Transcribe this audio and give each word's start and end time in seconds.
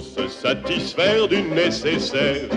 se 0.00 0.28
satisfaire 0.28 1.28
du 1.28 1.42
nécessaire. 1.42 2.48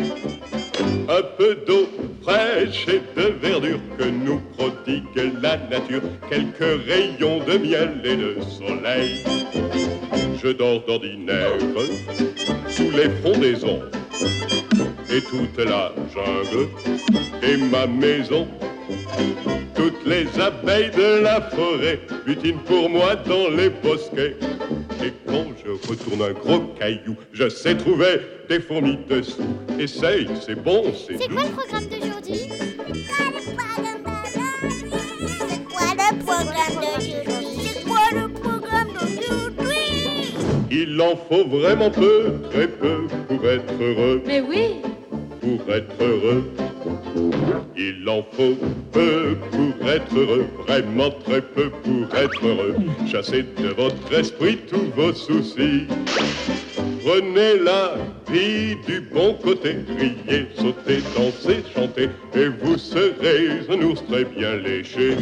Un 1.09 1.21
peu 1.37 1.55
d'eau 1.67 1.87
fraîche 2.21 2.87
et 2.87 3.01
de 3.19 3.33
verdure 3.41 3.79
que 3.97 4.05
nous 4.05 4.39
prodigue 4.57 5.33
la 5.41 5.57
nature, 5.57 6.01
quelques 6.29 6.85
rayons 6.87 7.39
de 7.45 7.57
miel 7.57 8.01
et 8.03 8.15
de 8.15 8.37
soleil. 8.41 9.23
Je 10.41 10.49
dors 10.49 10.83
d'ordinaire 10.85 11.51
sous 12.69 12.91
les 12.91 13.09
frondaisons 13.21 13.81
et 15.09 15.21
toute 15.21 15.57
la 15.57 15.91
jungle 16.13 16.69
et 17.43 17.57
ma 17.57 17.85
maison. 17.87 18.47
Toutes 19.75 20.05
les 20.05 20.27
abeilles 20.39 20.91
de 20.91 21.23
la 21.23 21.41
forêt 21.41 21.99
butinent 22.25 22.63
pour 22.65 22.89
moi 22.89 23.15
dans 23.15 23.49
les 23.49 23.69
bosquets. 23.69 24.35
Et 25.03 25.11
quand 25.27 25.47
je 25.65 25.71
retourne 25.89 26.21
un 26.21 26.31
gros 26.31 26.61
caillou, 26.79 27.17
je 27.33 27.49
sais 27.49 27.75
trouver 27.75 28.21
des 28.47 28.61
fourmis 28.61 28.97
dessous. 29.09 29.43
Essaye, 29.77 30.29
c'est 30.45 30.55
bon, 30.55 30.93
c'est 30.93 31.17
C'est 31.17 31.27
quoi 31.27 31.43
le 31.43 31.49
programme 31.49 31.85
d'aujourd'hui? 31.89 32.35
C'est 32.37 33.09
quoi 33.09 33.25
le 33.33 33.41
programme 36.23 36.65
d'aujourd'hui? 36.65 37.15
C'est 37.67 37.83
quoi 37.83 38.05
le 38.13 38.29
programme 38.29 38.87
d'aujourd'hui? 38.93 40.33
Il 40.71 41.01
en 41.01 41.17
faut 41.17 41.45
vraiment 41.49 41.91
peu, 41.91 42.35
très 42.49 42.69
peu 42.69 43.07
pour 43.27 43.45
être 43.45 43.73
heureux, 43.81 44.21
Mais 44.25 44.39
oui, 44.39 44.75
pour 45.41 45.73
être 45.73 45.95
heureux. 46.01 46.49
Il 47.77 48.07
en 48.07 48.23
faut 48.31 48.55
peu 48.91 49.35
pour 49.51 49.89
être 49.89 50.15
heureux, 50.15 50.45
vraiment 50.67 51.09
très 51.25 51.41
peu 51.41 51.69
pour 51.69 52.15
être 52.15 52.45
heureux. 52.45 52.75
Chassez 53.11 53.43
de 53.57 53.69
votre 53.69 54.13
esprit 54.13 54.59
tous 54.69 54.91
vos 54.95 55.13
soucis. 55.13 55.87
Prenez 57.03 57.59
la 57.59 57.95
vie 58.31 58.75
du 58.87 59.01
bon 59.13 59.33
côté, 59.43 59.75
riez, 59.99 60.47
sautez, 60.55 61.01
dansez, 61.15 61.63
chantez, 61.75 62.09
et 62.35 62.47
vous 62.47 62.77
serez 62.77 63.59
un 63.69 63.81
ours 63.81 64.01
très 64.05 64.23
bien 64.23 64.55
léché. 64.55 65.17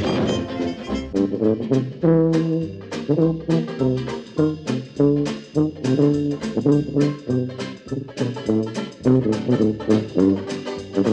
Bonjour, 10.93 11.07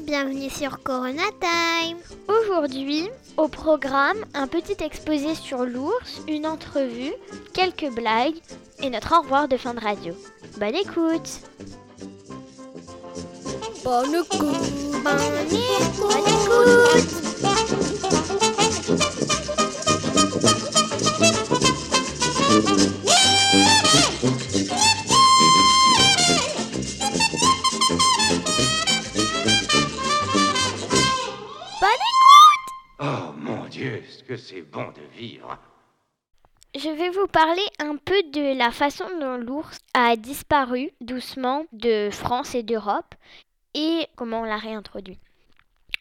bienvenue 0.00 0.50
sur 0.50 0.82
Corona 0.82 1.22
Time. 1.40 1.98
Aujourd'hui, 2.26 3.08
au 3.36 3.46
programme, 3.46 4.16
un 4.34 4.48
petit 4.48 4.82
exposé 4.82 5.36
sur 5.36 5.64
l'ours, 5.64 6.22
une 6.26 6.46
entrevue, 6.46 7.12
quelques 7.54 7.94
blagues 7.94 8.34
et 8.82 8.90
notre 8.90 9.16
au 9.16 9.22
revoir 9.22 9.46
de 9.46 9.56
fin 9.56 9.74
de 9.74 9.80
radio. 9.80 10.14
Bonne 10.58 10.74
écoute 10.74 11.42
Bonne 13.88 14.16
écoute 14.16 14.42
Bonne 15.02 15.16
écoute 15.50 15.96
Bonne 15.98 16.28
écoute 16.28 17.08
Bonne 31.80 32.02
écoute 32.04 32.68
Oh 33.00 33.32
mon 33.38 33.64
Dieu, 33.68 34.02
ce 34.06 34.22
que 34.22 34.36
c'est 34.36 34.60
bon 34.60 34.88
de 34.88 35.00
vivre. 35.16 35.58
Je 36.74 36.90
vais 36.90 37.08
vous 37.08 37.26
parler 37.26 37.64
un 37.78 37.96
peu 37.96 38.22
de 38.34 38.54
la 38.56 38.70
façon 38.70 39.06
dont 39.18 39.38
l'ours 39.38 39.78
a 39.94 40.14
disparu 40.16 40.90
doucement 41.00 41.64
de 41.72 42.10
France 42.12 42.54
et 42.54 42.62
d'Europe 42.62 43.14
et 43.74 44.06
comment 44.16 44.40
on 44.40 44.44
l'a 44.44 44.56
réintroduit. 44.56 45.18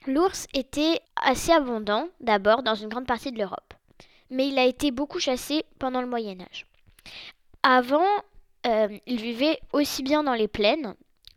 L'ours 0.05 0.47
était 0.53 1.01
assez 1.15 1.51
abondant 1.51 2.07
d'abord 2.21 2.63
dans 2.63 2.75
une 2.75 2.89
grande 2.89 3.07
partie 3.07 3.31
de 3.31 3.37
l'Europe, 3.37 3.73
mais 4.29 4.47
il 4.47 4.57
a 4.57 4.65
été 4.65 4.91
beaucoup 4.91 5.19
chassé 5.19 5.65
pendant 5.79 6.01
le 6.01 6.07
Moyen 6.07 6.39
Âge. 6.41 6.65
Avant, 7.63 8.07
euh, 8.65 8.87
il 9.05 9.21
vivait 9.21 9.59
aussi 9.73 10.03
bien 10.03 10.23
dans 10.23 10.33
les 10.33 10.47
plaines, 10.47 10.95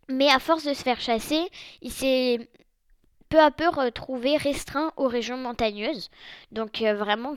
mais 0.08 0.28
à 0.28 0.38
force 0.38 0.64
de 0.64 0.74
se 0.74 0.82
faire 0.82 1.00
chasser, 1.00 1.48
il 1.82 1.90
s'est 1.90 2.48
peu 3.28 3.40
à 3.40 3.50
peu 3.50 3.69
retrouvé 3.69 4.36
restreint 4.36 4.92
aux 4.96 5.08
régions 5.08 5.36
montagneuses. 5.36 6.10
Donc 6.52 6.82
euh, 6.82 6.94
vraiment, 6.94 7.36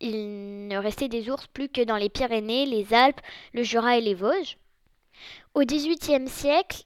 il 0.00 0.68
ne 0.68 0.76
restait 0.76 1.08
des 1.08 1.30
ours 1.30 1.46
plus 1.46 1.68
que 1.68 1.82
dans 1.82 1.96
les 1.96 2.08
Pyrénées, 2.08 2.66
les 2.66 2.94
Alpes, 2.94 3.20
le 3.52 3.62
Jura 3.62 3.98
et 3.98 4.00
les 4.00 4.14
Vosges. 4.14 4.56
Au 5.54 5.62
XVIIIe 5.62 6.28
siècle, 6.28 6.84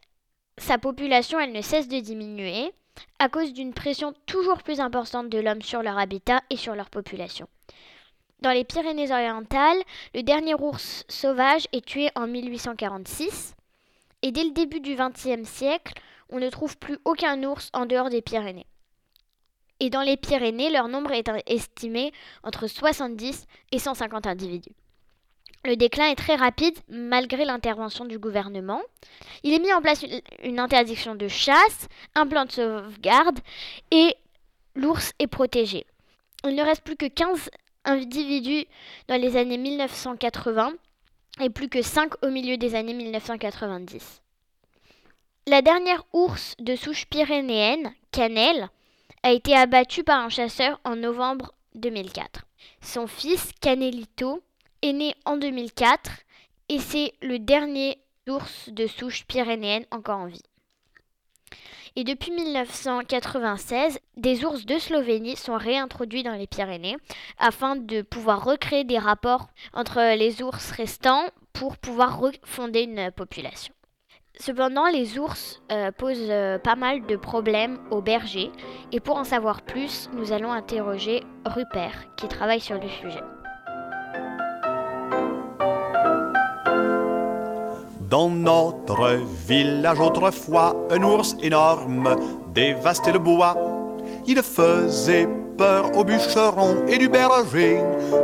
sa 0.59 0.79
population 0.79 1.41
elle 1.41 1.53
ne 1.53 1.63
cesse 1.63 1.89
de 1.89 2.01
diminuer 2.01 2.73
à 3.19 3.29
cause 3.29 3.53
d'une 3.53 3.73
pression 3.73 4.13
toujours 4.27 4.63
plus 4.63 4.81
importante 4.81 5.29
de 5.29 5.39
l'homme 5.39 5.63
sur 5.63 5.83
leur 5.83 5.99
habitat 5.99 6.43
et 6.51 6.57
sur 6.57 6.75
leur 6.75 6.91
population. 6.91 7.49
Dans 8.41 8.51
les 8.51 8.65
Pyrénées-Orientales, 8.65 9.83
le 10.15 10.23
dernier 10.23 10.55
ours 10.55 11.05
sauvage 11.09 11.69
est 11.73 11.85
tué 11.85 12.11
en 12.17 12.27
1846 12.27 13.55
et 14.23 14.33
dès 14.33 14.45
le 14.45 14.51
début 14.51 14.81
du 14.81 14.97
XXe 14.97 15.49
siècle, 15.49 15.95
on 16.29 16.39
ne 16.39 16.51
trouve 16.51 16.77
plus 16.77 16.99
aucun 17.05 17.43
ours 17.45 17.71
en 17.73 17.87
dehors 17.87 18.11
des 18.11 18.23
Pyrénées. 18.23 18.67
Et 19.81 19.91
dans 19.91 20.03
les 20.03 20.17
Pyrénées, 20.17 20.71
leur 20.71 20.89
nombre 20.89 21.13
est 21.13 21.29
estimé 21.47 22.13
entre 22.43 22.67
70 22.67 23.47
et 23.73 23.79
150 23.79 24.27
individus. 24.27 24.75
Le 25.65 25.77
déclin 25.77 26.11
est 26.11 26.17
très 26.17 26.35
rapide 26.35 26.77
malgré 26.89 27.45
l'intervention 27.45 28.05
du 28.05 28.19
gouvernement. 28.19 28.81
Il 29.45 29.53
est 29.53 29.61
mis 29.61 29.73
en 29.73 29.81
place 29.81 30.05
une, 30.43 30.59
interdiction 30.59 31.15
de 31.15 31.29
chasse, 31.29 31.89
un 32.17 32.27
plan 32.27 32.45
de 32.45 32.53
sauvegarde 32.53 33.39
et 33.93 34.17
l'ours 34.75 35.13
est 35.21 35.29
protégé. 35.29 35.87
Il 36.45 36.57
ne 36.57 36.63
reste 36.65 36.83
plus 36.83 36.97
que 36.97 37.07
15 37.07 37.49
individus 37.85 38.67
dans 39.07 39.21
les 39.21 39.37
années 39.37 39.59
1980 39.59 40.73
et 41.41 41.51
plus 41.51 41.69
que 41.69 41.83
5 41.83 42.25
au 42.25 42.31
milieu 42.31 42.57
des 42.57 42.75
années 42.75 42.95
1990. 42.95 44.21
La 45.47 45.63
dernière 45.63 46.05
ours 46.13 46.55
de 46.59 46.75
souche 46.75 47.07
pyrénéenne, 47.07 47.93
Cannelle, 48.11 48.69
a 49.23 49.31
été 49.31 49.57
abattue 49.57 50.03
par 50.03 50.21
un 50.21 50.29
chasseur 50.29 50.81
en 50.85 50.97
novembre 50.97 51.53
2004. 51.77 52.43
Son 52.81 53.07
fils, 53.07 53.51
Canelito, 53.61 54.43
est 54.83 54.93
né 54.93 55.15
en 55.25 55.37
2004 55.37 56.11
et 56.69 56.79
c'est 56.79 57.13
le 57.23 57.39
dernier 57.39 57.99
ours 58.29 58.69
de 58.69 58.87
souche 58.87 59.25
pyrénéenne 59.27 59.87
encore 59.91 60.19
en 60.19 60.27
vie. 60.27 60.43
Et 61.95 62.05
depuis 62.05 62.31
1996, 62.33 63.99
des 64.17 64.45
ours 64.45 64.65
de 64.65 64.79
Slovénie 64.79 65.37
sont 65.37 65.57
réintroduits 65.57 66.23
dans 66.23 66.33
les 66.33 66.47
Pyrénées 66.47 66.97
afin 67.39 67.77
de 67.77 68.01
pouvoir 68.01 68.45
recréer 68.45 68.85
des 68.85 68.99
rapports 68.99 69.49
entre 69.75 70.17
les 70.17 70.43
ours 70.43 70.71
restants 70.71 71.25
pour 71.53 71.77
pouvoir 71.77 72.19
refonder 72.19 72.83
une 72.83 73.11
population. 73.11 73.75
Cependant, 74.41 74.89
les 74.89 75.19
ours 75.19 75.61
euh, 75.71 75.93
posent 75.93 76.31
euh, 76.31 76.59
pas 76.59 76.75
mal 76.75 77.05
de 77.07 77.17
problèmes 77.17 77.79
aux 77.91 78.01
bergers 78.01 78.51
et 78.91 78.99
pour 78.99 79.17
en 79.17 79.25
savoir 79.25 79.61
plus, 79.61 80.09
nous 80.15 80.33
allons 80.33 80.51
interroger 80.51 81.23
Rupert 81.45 82.07
qui 82.17 82.29
travaille 82.29 82.61
sur 82.61 82.81
le 82.81 82.89
sujet. 82.89 83.21
Dans 88.13 88.29
notre 88.29 89.21
village 89.49 89.99
autrefois, 89.99 90.77
un 90.91 91.03
ours 91.03 91.35
énorme 91.41 92.15
dévastait 92.53 93.15
le 93.15 93.19
bois. 93.19 93.57
Il 94.27 94.43
faisait 94.43 95.27
peur 95.57 95.97
aux 95.97 96.05
bûcherons 96.05 96.85
et 96.89 96.99
du 96.99 97.09
berger, 97.09 97.81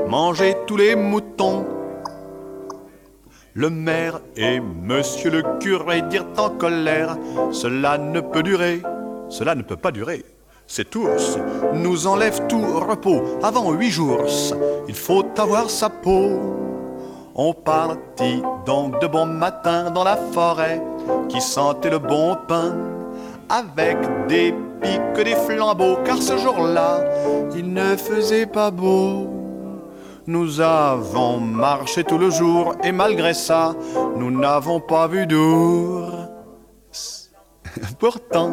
mangeait 0.07 0.59
tous 0.67 0.77
les 0.77 0.95
moutons. 0.95 1.65
Le 3.55 3.71
maire 3.71 4.21
et 4.37 4.61
monsieur 4.61 5.31
le 5.31 5.43
curé 5.59 6.03
dirent 6.03 6.27
en 6.37 6.51
colère 6.51 7.17
Cela 7.51 7.97
ne 7.97 8.21
peut 8.21 8.43
durer, 8.43 8.83
cela 9.31 9.55
ne 9.55 9.63
peut 9.63 9.79
pas 9.79 9.91
durer. 9.91 10.23
Cet 10.67 10.95
ours 10.97 11.39
nous 11.73 12.07
enlève 12.07 12.47
tout 12.47 12.61
repos 12.61 13.23
avant 13.43 13.73
huit 13.73 13.91
jours. 13.91 14.27
Il 14.87 14.95
faut 14.95 15.25
avoir 15.39 15.71
sa 15.71 15.89
peau. 15.89 16.59
On 17.41 17.53
partit 17.53 18.43
donc 18.67 19.01
de 19.01 19.07
bon 19.07 19.25
matin 19.25 19.93
dans 19.93 20.03
la 20.03 20.17
forêt 20.17 20.83
qui 21.29 21.41
sentait 21.41 21.89
le 21.89 22.01
bon 22.01 22.37
pain, 22.49 22.75
avec 23.49 23.97
des 24.27 24.53
piques, 24.83 25.25
des 25.25 25.37
flambeaux, 25.37 25.99
car 26.05 26.21
ce 26.21 26.37
jour-là, 26.37 27.05
il 27.55 27.73
ne 27.73 27.95
faisait 27.95 28.47
pas 28.47 28.73
beau. 28.73 29.29
Nous 30.27 30.61
avons 30.61 31.39
marché 31.39 32.03
tout 32.03 32.19
le 32.19 32.29
jour 32.29 32.75
et 32.83 32.91
malgré 32.91 33.35
ça, 33.35 33.73
nous 34.17 34.33
n'avons 34.33 34.81
pas 34.81 35.07
vu 35.07 35.29
d'ours. 35.29 37.31
Pourtant, 38.01 38.51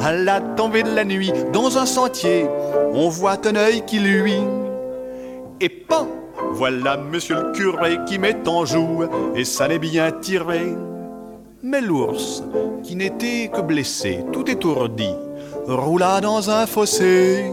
à 0.00 0.10
la 0.10 0.40
tombée 0.40 0.82
de 0.82 0.92
la 0.92 1.04
nuit, 1.04 1.32
dans 1.52 1.78
un 1.78 1.86
sentier, 1.86 2.48
on 2.94 3.10
voit 3.10 3.38
un 3.46 3.54
œil 3.54 3.84
qui 3.86 4.00
luit. 4.00 4.42
Et 5.60 5.68
pan, 5.68 6.08
voilà 6.52 6.96
monsieur 6.96 7.36
le 7.36 7.52
curé 7.52 7.98
qui 8.06 8.18
met 8.18 8.46
en 8.46 8.64
joue, 8.64 9.04
et 9.34 9.44
ça 9.44 9.68
n'est 9.68 9.78
bien 9.78 10.10
tiré. 10.12 10.74
Mais 11.62 11.80
l'ours, 11.80 12.44
qui 12.82 12.94
n'était 12.94 13.50
que 13.52 13.60
blessé, 13.60 14.24
tout 14.32 14.48
étourdi, 14.50 15.08
roula 15.66 16.20
dans 16.20 16.50
un 16.50 16.66
fossé. 16.66 17.50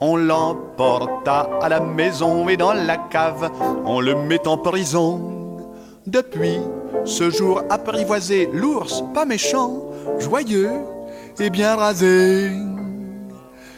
On 0.00 0.16
l'emporta 0.16 1.48
à 1.62 1.68
la 1.68 1.80
maison 1.80 2.48
et 2.48 2.56
dans 2.56 2.74
la 2.74 2.96
cave, 2.96 3.50
on 3.84 4.00
le 4.00 4.14
met 4.14 4.46
en 4.46 4.58
prison. 4.58 5.20
Depuis 6.06 6.58
ce 7.04 7.30
jour 7.30 7.62
apprivoisé, 7.70 8.50
l'ours, 8.52 9.02
pas 9.14 9.24
méchant, 9.24 9.84
joyeux 10.18 10.72
et 11.38 11.50
bien 11.50 11.76
rasé, 11.76 12.50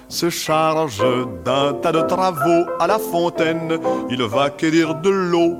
se 0.09 0.31
charge 0.31 1.05
d'un 1.45 1.75
tas 1.75 1.93
de 1.93 2.01
travaux 2.01 2.67
à 2.81 2.87
la 2.87 2.99
fontaine. 2.99 3.79
Il 4.11 4.23
va 4.23 4.51
cueillir 4.51 4.95
de 4.97 5.11
l'eau. 5.11 5.57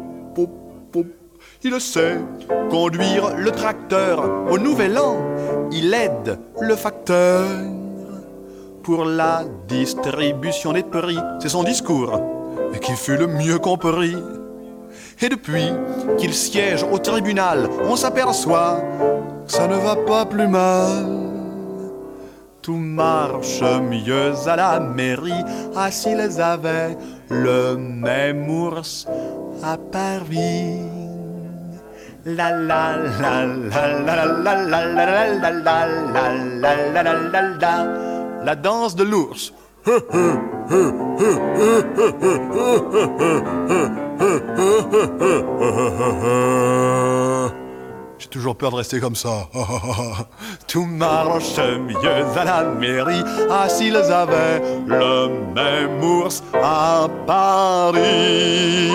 Il 1.65 1.81
sait 1.81 2.19
conduire 2.71 3.37
le 3.37 3.51
tracteur. 3.51 4.23
Au 4.51 4.59
nouvel 4.59 4.97
an, 4.99 5.17
il 5.73 5.93
aide 5.93 6.39
le 6.61 6.77
facteur 6.77 7.45
pour 8.83 9.05
la 9.05 9.43
distribution 9.67 10.73
des 10.73 10.85
prix. 10.85 11.19
C'est 11.41 11.49
son 11.49 11.65
discours 11.65 12.21
et 12.75 12.79
qui 12.79 12.93
fut 12.93 13.17
le 13.17 13.27
mieux 13.27 13.59
compris. 13.59 14.17
Et 15.21 15.29
depuis 15.29 15.73
qu'il 16.17 16.33
siège 16.33 16.85
au 16.85 16.99
tribunal, 16.99 17.69
on 17.89 17.97
s'aperçoit 17.97 18.81
que 19.47 19.53
ça 19.53 19.67
ne 19.67 19.77
va 19.77 19.97
pas 19.97 20.25
plus 20.25 20.47
mal. 20.47 21.28
Tout 22.63 22.77
marche 22.77 23.63
mieux 23.63 24.33
à 24.47 24.57
la 24.57 24.81
mairie, 24.81 25.45
ah 25.77 25.91
s'ils 25.91 26.41
avaient 26.41 26.97
le 27.31 27.77
même 27.77 28.51
ours 28.51 29.07
à 29.63 29.77
Paris. 29.77 30.81
La 32.25 32.51
la 32.51 32.97
la 33.21 33.47
la 33.47 33.87
la 34.07 34.25
la 34.27 34.55
la 34.55 34.85
la 34.85 35.51
la 35.51 35.87
la 36.63 37.03
la 37.03 37.43
la 37.43 38.45
la 38.45 38.55
danse 38.55 38.95
de 38.97 39.05
l'ours. 39.05 39.53
J'ai 48.19 48.29
toujours 48.29 48.57
peur 48.57 48.73
de 48.73 48.77
rester 48.77 48.99
comme 48.99 49.15
ça. 49.15 49.49
Tout 50.67 50.85
marche 50.85 51.59
mieux 51.59 52.37
à 52.37 52.45
la 52.45 52.65
mairie. 52.65 53.23
Ah, 53.49 53.69
s'ils 53.69 53.97
avaient 53.97 54.61
le 54.87 55.29
même 55.55 56.03
ours 56.03 56.43
à 56.55 57.07
Paris. 57.27 58.91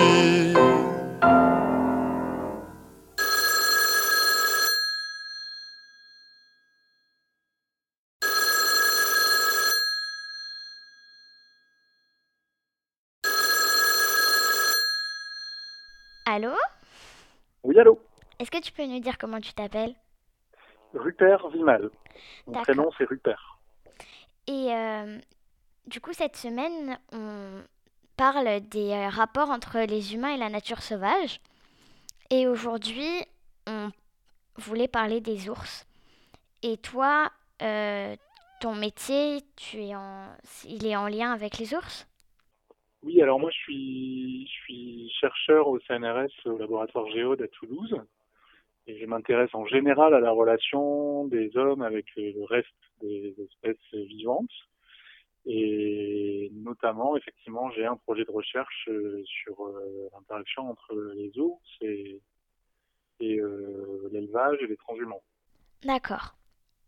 Allô? 16.26 16.50
Oui, 17.62 17.78
allô? 17.78 17.98
Est-ce 18.38 18.50
que 18.50 18.60
tu 18.60 18.72
peux 18.72 18.84
nous 18.86 19.00
dire 19.00 19.18
comment 19.18 19.40
tu 19.40 19.52
t'appelles? 19.52 19.94
Rupert 20.94 21.48
Vimal. 21.48 21.90
Mon 22.46 22.62
prénom, 22.62 22.90
c'est 22.96 23.04
Rupert. 23.04 23.58
Et 24.46 24.72
euh, 24.72 25.18
du 25.86 26.00
coup, 26.00 26.12
cette 26.12 26.36
semaine, 26.36 26.98
on 27.12 27.62
parle 28.16 28.60
des 28.60 28.92
euh, 28.92 29.08
rapports 29.08 29.50
entre 29.50 29.80
les 29.80 30.14
humains 30.14 30.34
et 30.34 30.38
la 30.38 30.50
nature 30.50 30.82
sauvage. 30.82 31.40
Et 32.30 32.46
aujourd'hui, 32.46 33.24
on 33.66 33.90
voulait 34.56 34.88
parler 34.88 35.20
des 35.20 35.48
ours. 35.48 35.86
Et 36.62 36.76
toi, 36.76 37.30
euh, 37.62 38.16
ton 38.60 38.74
métier, 38.74 39.42
tu 39.56 39.82
es 39.82 39.94
en... 39.94 40.28
il 40.64 40.86
est 40.86 40.96
en 40.96 41.08
lien 41.08 41.32
avec 41.32 41.58
les 41.58 41.74
ours? 41.74 42.06
Oui, 43.02 43.20
alors 43.20 43.38
moi, 43.38 43.50
je 43.50 43.58
suis, 43.58 44.46
je 44.46 44.52
suis 44.52 45.12
chercheur 45.20 45.68
au 45.68 45.78
CNRS, 45.80 46.32
au 46.46 46.56
laboratoire 46.56 47.06
Géode 47.10 47.42
à 47.42 47.48
Toulouse. 47.48 47.94
Et 48.86 48.98
je 48.98 49.06
m'intéresse 49.06 49.54
en 49.54 49.64
général 49.64 50.12
à 50.12 50.20
la 50.20 50.30
relation 50.30 51.26
des 51.26 51.56
hommes 51.56 51.82
avec 51.82 52.06
le 52.16 52.44
reste 52.44 52.68
des 53.00 53.34
espèces 53.38 53.94
vivantes. 53.94 54.50
Et 55.46 56.50
notamment, 56.54 57.16
effectivement, 57.16 57.70
j'ai 57.72 57.84
un 57.86 57.96
projet 57.96 58.24
de 58.24 58.30
recherche 58.30 58.88
euh, 58.88 59.22
sur 59.24 59.66
euh, 59.66 60.08
l'interaction 60.12 60.70
entre 60.70 60.94
les 61.14 61.38
ours 61.38 61.68
et, 61.82 62.20
et 63.20 63.38
euh, 63.38 64.08
l'élevage 64.10 64.58
et 64.62 64.66
les 64.66 64.76
transhumants. 64.76 65.22
D'accord. 65.82 66.34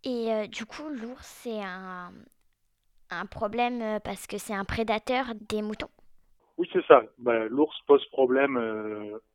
Et 0.04 0.32
euh, 0.32 0.46
du 0.46 0.64
coup, 0.64 0.88
l'ours, 0.88 1.26
c'est 1.26 1.62
un, 1.62 2.12
un 3.10 3.26
problème 3.26 4.00
parce 4.04 4.26
que 4.26 4.38
c'est 4.38 4.54
un 4.54 4.64
prédateur 4.64 5.34
des 5.48 5.62
moutons? 5.62 5.90
Oui, 6.56 6.68
c'est 6.72 6.84
ça. 6.86 7.02
Bah, 7.18 7.46
L'ours 7.46 7.78
pose 7.86 8.04
problème 8.06 8.54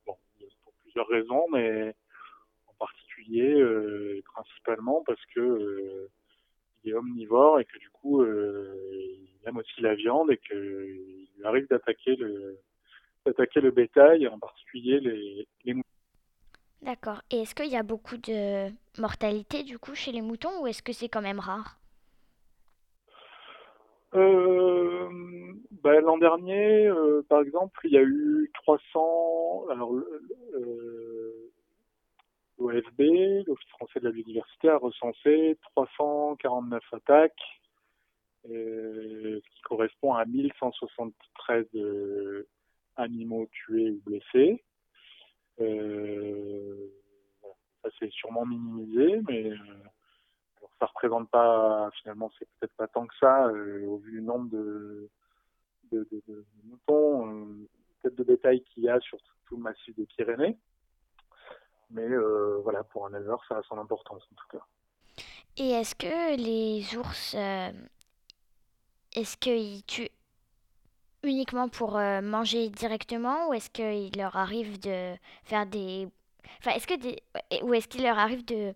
bon, 0.08 0.16
pour 0.64 0.74
plusieurs 0.82 1.08
raisons, 1.08 1.46
mais 1.52 1.94
euh, 3.40 4.22
principalement 4.26 5.04
parce 5.06 5.24
que 5.34 5.40
euh, 5.40 6.10
il 6.84 6.92
est 6.92 6.94
omnivore 6.96 7.60
et 7.60 7.66
que 7.66 7.78
du 7.78 7.90
coup, 7.90 8.22
euh, 8.22 8.76
il 9.42 9.48
aime 9.48 9.58
aussi 9.58 9.82
la 9.82 9.96
viande 9.96 10.32
et 10.32 10.38
qu'il 10.38 10.58
lui 10.58 11.46
arrive 11.46 11.68
d'attaquer 11.70 12.16
le 12.16 12.60
d'attaquer 13.26 13.62
le 13.62 13.70
bétail, 13.70 14.28
en 14.28 14.40
particulier 14.40 15.00
les, 15.00 15.48
les 15.64 15.74
moutons. 15.76 15.88
D'accord. 16.82 17.22
Et 17.30 17.42
est-ce 17.42 17.54
qu'il 17.54 17.68
y 17.72 17.78
a 17.78 17.84
beaucoup 17.84 18.18
de 18.18 18.70
mortalité 19.00 19.64
du 19.64 19.78
coup 19.78 19.94
chez 19.94 20.12
les 20.12 20.22
moutons 20.22 20.62
ou 20.62 20.68
est-ce 20.68 20.82
que 20.82 20.94
c'est 20.94 21.10
quand 21.10 21.22
même 21.22 21.40
rare? 21.40 21.78
Euh, 24.14 25.08
bah, 25.84 26.02
L'an 26.02 26.18
dernier, 26.18 26.88
euh, 26.88 27.22
par 27.30 27.42
exemple, 27.42 27.80
il 27.86 27.92
y 27.92 27.98
a 27.98 28.04
eu 28.04 28.50
300. 28.56 29.66
Alors, 29.70 29.94
euh, 29.94 31.21
l'OFB, 32.62 33.48
l'Office 33.48 33.70
français 33.70 34.00
de 34.00 34.06
la 34.06 34.12
biodiversité, 34.12 34.70
a 34.70 34.78
recensé 34.78 35.58
349 35.76 36.84
attaques, 36.94 37.62
euh, 38.50 39.40
ce 39.44 39.56
qui 39.56 39.62
correspond 39.62 40.14
à 40.14 40.26
1173 40.26 41.66
euh, 41.76 42.48
animaux 42.96 43.48
tués 43.52 43.92
ou 43.92 44.02
blessés. 44.06 44.64
Euh, 45.60 46.88
ça, 47.84 47.90
c'est 48.00 48.12
sûrement 48.12 48.46
minimisé, 48.46 49.22
mais. 49.28 49.52
alors, 49.52 50.72
ça 50.80 50.86
représente 50.88 51.30
pas, 51.30 51.90
finalement, 52.02 52.32
c'est 52.38 52.48
peut-être 52.60 52.76
pas 52.76 52.88
tant 52.88 53.06
que 53.06 53.16
ça, 53.20 53.48
au 53.48 53.98
vu 53.98 54.14
du 54.14 54.22
nombre 54.22 54.50
de, 54.50 55.10
moutons, 56.64 57.46
peut-être 58.02 58.16
de 58.16 58.24
bétail 58.24 58.64
qu'il 58.64 58.84
y 58.84 58.90
a 58.90 59.00
sur 59.00 59.20
tout 59.46 59.58
le 59.58 59.64
massif 59.64 59.96
des 59.96 60.06
Pyrénées. 60.06 60.58
Mais 61.92 62.04
euh, 62.04 62.60
voilà, 62.64 62.84
pour 62.84 63.06
un 63.06 63.14
éleveur, 63.14 63.44
ça 63.48 63.58
a 63.58 63.64
son 63.64 63.78
importance 63.78 64.24
en 64.32 64.36
tout 64.36 64.58
cas. 64.58 64.66
Et 65.58 65.72
est-ce 65.72 65.96
que 65.96 66.38
les 66.38 66.98
ours, 66.98 67.36
euh, 67.38 67.72
est-ce 69.14 69.36
qu'ils 69.38 69.84
tuent 69.86 70.10
uniquement 71.24 71.68
pour 71.68 71.98
euh, 71.98 72.22
manger 72.22 72.70
directement 72.70 73.50
ou 73.50 73.54
est-ce 73.54 73.70
qu'il 73.70 74.18
leur 74.18 74.38
arrive 74.38 74.80
de 74.80 75.14
faire 75.44 75.66
des... 75.66 76.08
Enfin, 76.60 76.72
est-ce 76.72 76.88
que 76.88 76.98
des... 76.98 77.22
ou 77.64 77.74
est-ce 77.74 77.88
qu'il 77.88 78.04
leur 78.04 78.18
arrive 78.18 78.46
de 78.46 78.74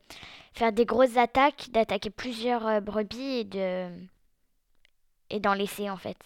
faire 0.53 0.74
des 0.74 0.86
grosses 0.86 1.17
attaques, 1.17 1.69
d'attaquer 1.72 2.10
plusieurs 2.10 2.81
brebis 2.81 3.39
et 3.39 3.43
de... 3.45 3.89
et 5.29 5.39
d'en 5.39 5.53
laisser 5.53 5.89
en 5.89 5.98
fait? 5.98 6.17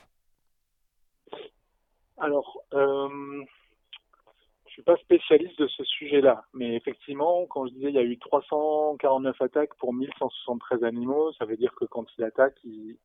Alors, 2.17 2.63
euh, 2.73 3.45
suis 4.79 4.85
pas 4.85 4.97
spécialiste 4.97 5.59
de 5.59 5.67
ce 5.67 5.83
sujet-là, 5.83 6.45
mais 6.53 6.75
effectivement, 6.75 7.45
quand 7.47 7.67
je 7.67 7.73
disais 7.73 7.89
il 7.89 7.95
y 7.95 7.99
a 7.99 8.03
eu 8.03 8.17
349 8.17 9.41
attaques 9.41 9.75
pour 9.75 9.93
1173 9.93 10.85
animaux, 10.85 11.33
ça 11.33 11.43
veut 11.43 11.57
dire 11.57 11.75
que 11.75 11.83
quand 11.83 12.05
il 12.17 12.23
attaque, 12.23 12.55
il, 12.63 12.97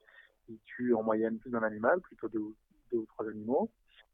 tue 0.67 0.95
en 0.95 1.03
moyenne 1.03 1.39
plus 1.39 1.51
d'un 1.51 1.65
animal, 1.65 2.01
plutôt 2.01 2.29
deux, 2.29 2.55
deux 2.93 2.99
ou 2.99 3.07
trois 3.07 3.27
animaux. 3.27 3.71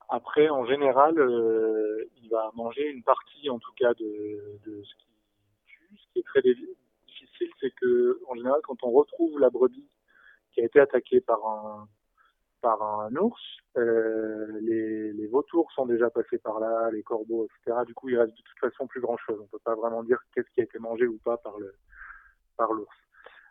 Après, 0.09 0.49
en 0.49 0.64
général, 0.64 1.19
euh, 1.19 2.09
il 2.23 2.31
va 2.31 2.50
manger 2.55 2.88
une 2.88 3.02
partie, 3.02 3.50
en 3.50 3.59
tout 3.59 3.73
cas, 3.76 3.93
de, 3.95 4.61
ce 4.64 4.95
qu'il 4.97 5.11
tue, 5.67 5.99
ce 5.99 6.12
qui 6.12 6.19
est 6.21 6.25
très 6.25 6.40
difficile, 6.40 7.50
c'est 7.61 7.75
que 7.75 8.21
en 8.29 8.37
général, 8.37 8.61
quand 8.62 8.83
on 8.85 8.90
retrouve 8.90 9.38
la 9.38 9.50
brebis 9.50 9.88
qui 10.52 10.62
a 10.62 10.64
été 10.64 10.81
attaquée 10.81 11.21
par 11.21 11.47
un 11.47 11.88
par 12.61 12.83
un 12.83 13.14
ours, 13.17 13.40
euh, 13.76 14.59
les, 14.61 15.12
les 15.12 15.26
vautours 15.26 15.71
sont 15.73 15.87
déjà 15.87 16.11
passés 16.11 16.38
par 16.38 16.61
là, 16.61 16.90
les 16.90 17.02
corbeaux, 17.02 17.47
etc. 17.47 17.79
Du 17.87 17.95
coup, 17.95 18.09
il 18.09 18.19
reste 18.19 18.37
de 18.37 18.43
toute 18.43 18.59
façon 18.59 18.87
plus 18.87 19.00
grand 19.00 19.17
chose. 19.17 19.38
On 19.40 19.47
peut 19.47 19.59
pas 19.64 19.75
vraiment 19.75 20.02
dire 20.02 20.19
qu'est-ce 20.35 20.50
qui 20.50 20.61
a 20.61 20.64
été 20.64 20.79
mangé 20.79 21.07
ou 21.07 21.19
pas 21.19 21.38
par 21.38 22.73
l'ours. 22.73 22.97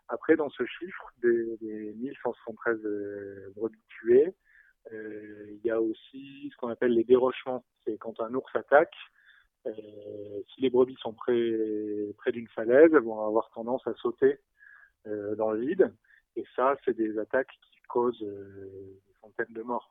Après, 0.09 0.35
dans 0.35 0.49
ce 0.49 0.65
chiffre 0.65 1.11
des, 1.21 1.57
des 1.57 1.93
1173 1.93 2.79
euh, 2.83 3.53
brebis 3.55 3.79
tuées, 3.89 4.33
euh, 4.91 5.45
il 5.51 5.65
y 5.65 5.69
a 5.69 5.79
aussi 5.79 6.49
ce 6.51 6.57
qu'on 6.57 6.69
appelle 6.69 6.93
les 6.93 7.03
dérochements. 7.03 7.63
C'est 7.85 7.97
quand 7.97 8.19
un 8.19 8.33
ours 8.33 8.55
attaque, 8.55 8.95
euh, 9.67 9.71
si 10.53 10.61
les 10.61 10.69
brebis 10.69 10.97
sont 10.99 11.13
près, 11.13 11.53
près 12.17 12.31
d'une 12.31 12.47
falaise, 12.47 12.89
elles 12.93 13.03
vont 13.03 13.25
avoir 13.25 13.51
tendance 13.51 13.85
à 13.87 13.93
sauter 13.95 14.39
euh, 15.05 15.35
dans 15.35 15.51
le 15.51 15.59
vide. 15.59 15.93
Et 16.35 16.45
ça, 16.55 16.75
c'est 16.85 16.95
des 16.95 17.19
attaques 17.19 17.53
qui 17.89 17.93
causent 17.93 18.23
euh, 18.23 18.99
des 19.07 19.13
centaines 19.21 19.53
de 19.53 19.63
morts. 19.63 19.89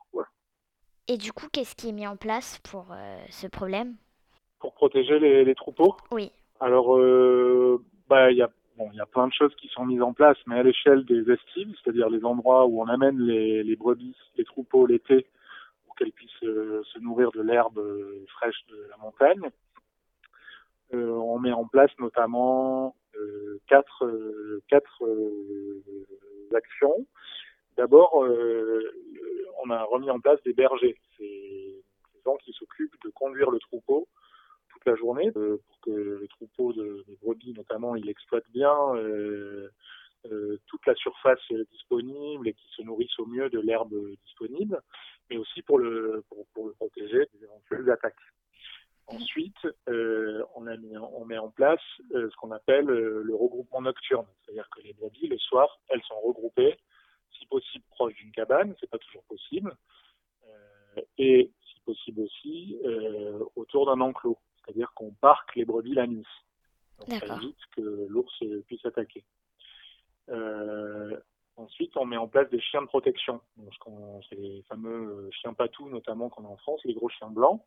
Et 1.09 1.17
du 1.17 1.33
coup, 1.33 1.47
qu'est-ce 1.52 1.75
qui 1.75 1.88
est 1.88 1.93
mis 1.93 2.07
en 2.07 2.17
place 2.17 2.59
pour 2.71 2.87
euh, 2.93 3.19
ce 3.31 3.47
problème? 3.47 3.97
Pour 4.61 4.75
protéger 4.75 5.19
les, 5.19 5.45
les 5.45 5.55
troupeaux, 5.55 5.97
Oui. 6.11 6.31
Alors, 6.61 6.99
euh, 6.99 7.83
bah, 8.09 8.31
il 8.31 8.37
y 8.37 8.43
a, 8.43 8.50
bon, 8.76 8.90
il 8.93 8.97
y 8.97 9.00
a 9.00 9.07
plein 9.07 9.26
de 9.26 9.33
choses 9.33 9.55
qui 9.57 9.69
sont 9.69 9.87
mises 9.87 10.02
en 10.02 10.12
place, 10.12 10.37
mais 10.47 10.59
à 10.59 10.62
l'échelle 10.62 11.05
des 11.07 11.31
estives, 11.31 11.75
c'est-à-dire 11.83 12.11
les 12.11 12.25
endroits 12.25 12.67
où 12.67 12.83
on 12.83 12.88
amène 12.88 13.19
les, 13.21 13.62
les 13.62 13.76
brebis, 13.76 14.17
les 14.37 14.45
troupeaux 14.45 14.87
l'été, 14.87 15.26
pour 15.87 15.95
qu'elles 15.95 16.12
puissent 16.12 16.43
euh, 16.43 16.83
se 16.93 16.99
nourrir 16.99 17.31
de 17.33 17.40
l'herbe 17.40 17.78
euh, 17.78 18.25
fraîche 18.28 18.67
de 18.69 18.88
la 18.90 18.97
montagne, 18.99 19.50
euh, 20.95 21.11
on 21.11 21.38
met 21.38 21.52
en 21.52 21.67
place 21.67 21.90
notamment 21.99 22.95
quatre, 23.67 24.07
quatre 24.69 25.02
actions. 26.55 27.07
D'abord, 27.78 28.25
euh, 28.25 28.82
on 29.62 29.70
a 29.70 29.85
remis 29.85 30.11
en 30.11 30.18
place 30.18 30.42
des 30.42 30.52
bergers. 30.52 30.97
C'est 31.16 31.23
des 31.25 32.20
gens 32.25 32.37
qui 32.38 32.52
s'occupent 32.52 32.97
de 33.04 33.11
conduire 33.11 33.52
le 33.52 33.61
troupeau 33.61 34.08
toute 34.68 34.85
la 34.85 34.97
journée 34.97 35.30
euh, 35.37 35.62
pour 35.64 35.80
que 35.82 35.90
le 35.90 36.26
troupeau 36.28 36.73
de, 36.73 37.04
brebis 37.23 37.54
notamment 37.54 37.94
il 37.94 38.08
exploite 38.08 38.44
bien 38.50 38.75
euh, 38.97 39.70
toute 40.66 40.85
la 40.87 40.94
surface 40.97 41.40
disponible 41.70 42.49
et 42.49 42.52
qui 42.52 42.68
se 42.76 42.82
nourrissent 42.82 43.18
au 43.20 43.26
mieux 43.26 43.49
de 43.49 43.61
l'herbe 43.61 43.94
disponible, 44.25 44.82
mais 45.30 45.37
aussi 45.37 45.62
pour 45.62 45.78
le 45.78 46.25
pour, 46.52 46.66
le 46.66 46.73
protéger 46.73 47.26
des 47.32 47.44
éventuelles 47.44 47.88
attaques. 47.90 48.16
Ensuite, 49.06 49.56
on, 49.87 50.66
a 50.66 50.76
mis, 50.76 50.99
on 50.99 51.25
met 51.25 51.38
en 51.38 51.49
place 51.49 51.80
ce 52.11 52.37
qu'on 52.37 52.50
appelle 52.50 52.85
le 52.85 53.35
regroupement 53.35 53.80
nocturne, 53.80 54.26
c'est-à-dire 54.42 54.68
que 54.76 54.82
les 54.82 54.92
brebis 54.92 55.28
le 55.28 55.38
soir, 55.38 55.78
elles 55.88 56.02
sont 56.02 56.20
regroupées, 56.20 56.76
si 57.38 57.47
possible 57.47 57.85
proche 57.90 58.14
d'une 58.14 58.33
cabane, 58.33 58.75
c'est 58.80 58.90
pas 58.90 58.99
toujours 58.99 59.25
possible, 59.25 59.76
euh, 60.47 61.02
et 61.18 61.50
si 61.66 61.80
possible 61.80 62.23
aussi 62.23 62.78
euh, 62.85 63.45
autour 63.57 63.87
d'un 63.87 64.00
enclos, 64.00 64.38
c'est-à-dire 64.64 64.92
qu'on 64.95 65.12
parque 65.12 65.54
les 65.57 65.64
brebis 65.64 65.95
la 65.95 66.07
nuit. 66.07 66.26
Donc 66.99 67.21
ça 67.21 67.37
évite 67.37 67.59
que 67.76 68.07
l'ours 68.09 68.42
puisse 68.66 68.85
attaquer. 68.85 69.25
Euh, 70.28 71.18
ensuite, 71.57 71.97
on 71.97 72.04
met 72.04 72.16
en 72.16 72.26
place 72.26 72.50
des 72.50 72.61
chiens 72.61 72.83
de 72.83 72.88
protection. 72.88 73.40
C'est 74.28 74.35
les 74.37 74.62
fameux 74.68 75.30
chiens 75.30 75.54
patous, 75.54 75.88
notamment 75.88 76.28
qu'on 76.28 76.45
a 76.45 76.49
en 76.49 76.57
France, 76.57 76.80
les 76.85 76.95
gros 76.95 77.09
chiens 77.09 77.30
blancs. 77.30 77.62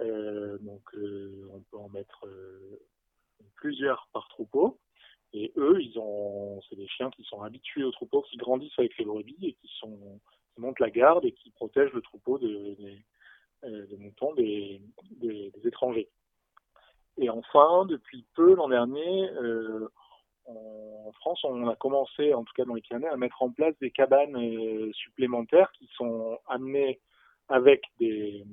Donc, 0.00 0.82
on 0.94 1.60
peut 1.70 1.76
en 1.76 1.88
mettre 1.88 2.26
plusieurs 3.54 4.08
par 4.12 4.28
troupeau. 4.28 4.78
Et 5.32 5.52
eux, 5.56 5.80
ils 5.80 5.98
ont, 5.98 6.60
c'est 6.68 6.76
des 6.76 6.88
chiens 6.88 7.10
qui 7.10 7.22
sont 7.24 7.42
habitués 7.42 7.84
au 7.84 7.90
troupeau, 7.90 8.22
qui 8.22 8.36
grandissent 8.36 8.78
avec 8.78 8.96
les 8.96 9.04
brebis 9.04 9.36
et 9.42 9.52
qui 9.54 9.68
sont, 9.78 10.20
qui 10.54 10.60
montent 10.60 10.80
la 10.80 10.90
garde 10.90 11.24
et 11.24 11.32
qui 11.32 11.50
protègent 11.50 11.92
le 11.92 12.00
troupeau 12.00 12.38
de, 12.38 12.74
des, 12.78 13.04
euh, 13.64 13.86
des 13.86 13.96
moutons 13.98 14.32
des, 14.34 14.80
des, 15.20 15.50
des 15.50 15.68
étrangers. 15.68 16.08
Et 17.18 17.28
enfin, 17.28 17.84
depuis 17.86 18.24
peu, 18.34 18.54
l'an 18.54 18.68
dernier, 18.68 19.28
euh, 19.30 19.88
en 20.46 21.12
France, 21.12 21.44
on 21.44 21.68
a 21.68 21.76
commencé, 21.76 22.32
en 22.32 22.44
tout 22.44 22.52
cas 22.54 22.64
dans 22.64 22.74
les 22.74 22.80
Pyrénées, 22.80 23.08
à 23.08 23.16
mettre 23.16 23.42
en 23.42 23.50
place 23.50 23.74
des 23.80 23.90
cabanes 23.90 24.36
euh, 24.36 24.90
supplémentaires 24.94 25.70
qui 25.72 25.88
sont 25.94 26.38
amenées 26.46 27.00
avec 27.48 27.82
des, 27.98 28.44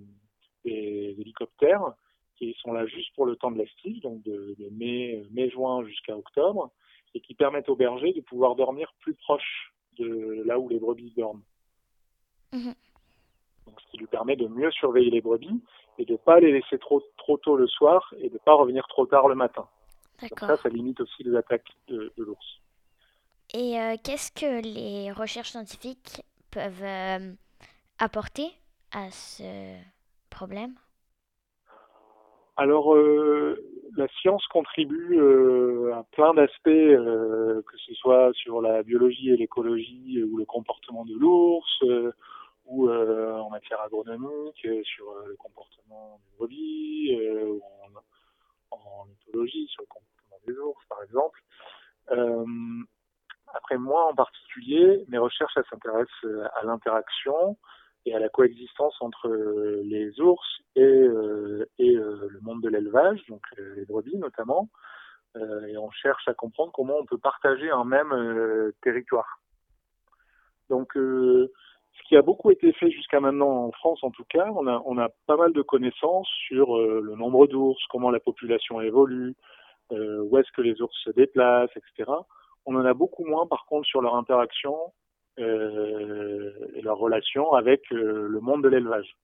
des 0.65 1.15
hélicoptères 1.19 1.93
qui 2.37 2.55
sont 2.61 2.73
là 2.73 2.85
juste 2.85 3.13
pour 3.15 3.25
le 3.25 3.35
temps 3.35 3.51
de 3.51 3.57
l'estive, 3.57 4.01
donc 4.01 4.21
de, 4.23 4.55
de 4.59 4.69
mai, 4.71 5.25
mai-juin 5.31 5.85
jusqu'à 5.85 6.17
octobre, 6.17 6.71
et 7.13 7.21
qui 7.21 7.33
permettent 7.33 7.69
aux 7.69 7.75
bergers 7.75 8.13
de 8.13 8.21
pouvoir 8.21 8.55
dormir 8.55 8.93
plus 8.99 9.13
proche 9.15 9.73
de 9.97 10.43
là 10.45 10.59
où 10.59 10.67
les 10.69 10.79
brebis 10.79 11.13
dorment. 11.15 11.43
Mhm. 12.51 12.73
Donc, 13.65 13.81
ce 13.81 13.91
qui 13.91 13.97
lui 13.97 14.07
permet 14.07 14.35
de 14.35 14.47
mieux 14.47 14.71
surveiller 14.71 15.09
les 15.09 15.21
brebis 15.21 15.61
et 15.97 16.05
de 16.05 16.13
ne 16.13 16.17
pas 16.17 16.39
les 16.39 16.51
laisser 16.51 16.77
trop, 16.77 17.01
trop 17.17 17.37
tôt 17.37 17.55
le 17.55 17.67
soir 17.67 18.13
et 18.19 18.29
de 18.29 18.33
ne 18.33 18.39
pas 18.39 18.53
revenir 18.53 18.85
trop 18.87 19.05
tard 19.05 19.27
le 19.27 19.35
matin. 19.35 19.67
Ça, 20.39 20.57
ça 20.57 20.69
limite 20.69 20.99
aussi 21.01 21.23
les 21.23 21.35
attaques 21.35 21.67
de, 21.87 22.11
de 22.17 22.23
l'ours. 22.23 22.61
Et 23.53 23.79
euh, 23.79 23.95
qu'est-ce 24.03 24.31
que 24.31 24.61
les 24.61 25.11
recherches 25.11 25.51
scientifiques 25.51 26.23
peuvent 26.51 26.83
euh, 26.83 27.33
apporter 27.99 28.47
à 28.91 29.11
ce 29.11 29.77
problème? 30.29 30.75
Alors, 32.57 32.95
euh, 32.95 33.57
la 33.97 34.07
science 34.07 34.45
contribue 34.47 35.19
euh, 35.19 35.93
à 35.93 36.03
plein 36.11 36.33
d'aspects, 36.33 36.67
euh, 36.67 37.61
que 37.63 37.77
ce 37.77 37.93
soit 37.95 38.31
sur 38.33 38.61
la 38.61 38.81
biologie 38.81 39.29
et 39.29 39.37
l'écologie 39.37 40.19
euh, 40.19 40.25
ou 40.25 40.37
le 40.37 40.45
comportement 40.45 41.03
de 41.03 41.13
l'ours, 41.15 41.83
euh, 41.83 42.13
ou 42.65 42.87
euh, 42.89 43.37
en 43.39 43.49
matière 43.49 43.81
agronomique, 43.81 44.67
sur 44.83 45.05
le 45.27 45.35
comportement 45.35 46.19
des 46.23 46.37
brebis, 46.37 47.17
ou 47.45 47.61
en, 48.71 48.77
en 48.77 49.07
éthologie, 49.21 49.67
sur 49.67 49.83
le 49.83 49.87
comportement 49.87 50.39
des 50.47 50.57
ours, 50.57 50.85
par 50.87 51.03
exemple. 51.03 51.39
Après, 53.53 53.77
moi 53.77 54.09
en 54.09 54.15
particulier, 54.15 55.05
mes 55.07 55.17
recherches 55.17 55.53
elles 55.55 55.63
s'intéressent 55.69 56.25
à 56.55 56.65
l'interaction 56.65 57.57
et 58.05 58.13
à 58.13 58.19
la 58.19 58.29
coexistence 58.29 58.95
entre 59.01 59.27
euh, 59.27 59.81
les 59.83 60.19
ours 60.21 60.61
et, 60.75 60.81
euh, 60.81 61.65
euh, 61.79 62.27
le 62.29 62.39
monde 62.41 62.61
de 62.61 62.69
l'élevage, 62.69 63.19
donc 63.27 63.41
les 63.57 63.85
brebis 63.85 64.17
notamment. 64.17 64.69
Et 65.67 65.77
on 65.77 65.91
cherche 65.91 66.25
à 66.29 66.33
comprendre 66.33 66.71
comment 66.71 66.95
on 66.97 67.05
peut 67.05 67.17
partager 67.17 67.69
un 67.69 67.83
même 67.83 68.71
territoire. 68.81 69.41
Donc, 70.69 70.93
ce 70.95 71.49
qui 72.07 72.15
a 72.15 72.21
beaucoup 72.21 72.51
été 72.51 72.71
fait 72.71 72.89
jusqu'à 72.89 73.19
maintenant 73.19 73.65
en 73.65 73.71
France, 73.73 74.01
en 74.03 74.11
tout 74.11 74.23
cas, 74.29 74.49
on 74.55 74.97
a, 74.97 75.09
pas 75.27 75.35
mal 75.35 75.51
de 75.51 75.61
connaissances 75.61 76.29
sur 76.47 76.77
le 76.77 77.15
nombre 77.17 77.47
d'ours, 77.47 77.83
comment 77.89 78.11
la 78.11 78.21
population 78.21 78.79
évolue, 78.79 79.35
où 79.91 80.37
est-ce 80.37 80.53
que 80.53 80.61
les 80.61 80.81
ours 80.81 80.95
se 81.03 81.09
déplacent, 81.09 81.75
etc. 81.75 82.09
On 82.65 82.77
en 82.77 82.85
a 82.85 82.93
beaucoup 82.93 83.25
moins, 83.25 83.45
par 83.45 83.65
contre, 83.65 83.85
sur 83.87 84.01
leur 84.01 84.15
interaction 84.15 84.73
et 85.37 86.81
leur 86.81 86.97
relation 86.97 87.53
avec 87.53 87.81
euh, 87.91 88.27
le 88.27 88.39
monde 88.39 88.63
de 88.63 88.69
l'élevage. 88.69 89.15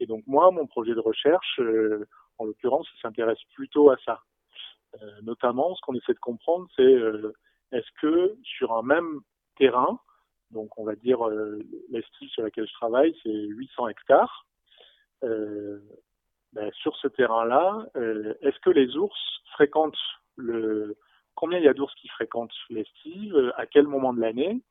Et 0.00 0.06
donc 0.06 0.24
moi, 0.26 0.50
mon 0.50 0.66
projet 0.66 0.94
de 0.94 1.00
recherche, 1.00 1.60
euh, 1.60 2.06
en 2.38 2.44
l'occurrence, 2.44 2.88
s'intéresse 3.00 3.38
plutôt 3.54 3.90
à 3.90 3.96
ça. 4.04 4.20
Euh, 5.00 5.20
notamment, 5.22 5.74
ce 5.74 5.80
qu'on 5.82 5.94
essaie 5.94 6.14
de 6.14 6.18
comprendre, 6.18 6.66
c'est 6.76 6.82
euh, 6.82 7.32
est-ce 7.70 7.88
que 8.00 8.36
sur 8.42 8.72
un 8.72 8.82
même 8.82 9.20
terrain, 9.56 9.98
donc 10.50 10.76
on 10.78 10.84
va 10.84 10.94
dire 10.96 11.26
euh, 11.26 11.60
l'estive 11.90 12.28
sur 12.30 12.42
laquelle 12.42 12.66
je 12.66 12.74
travaille, 12.74 13.16
c'est 13.22 13.30
800 13.30 13.88
hectares. 13.88 14.46
Euh, 15.24 15.78
ben, 16.52 16.70
sur 16.72 16.96
ce 16.96 17.08
terrain-là, 17.08 17.86
euh, 17.96 18.34
est-ce 18.42 18.58
que 18.60 18.70
les 18.70 18.96
ours 18.96 19.42
fréquentent 19.52 19.96
le 20.36 20.96
combien 21.34 21.58
il 21.58 21.64
y 21.64 21.68
a 21.68 21.74
d'ours 21.74 21.94
qui 21.94 22.08
fréquentent 22.08 22.54
l'estive, 22.68 23.34
euh, 23.34 23.52
à 23.56 23.66
quel 23.66 23.86
moment 23.86 24.12
de 24.12 24.20
l'année, 24.20 24.60
euh, 24.60 24.62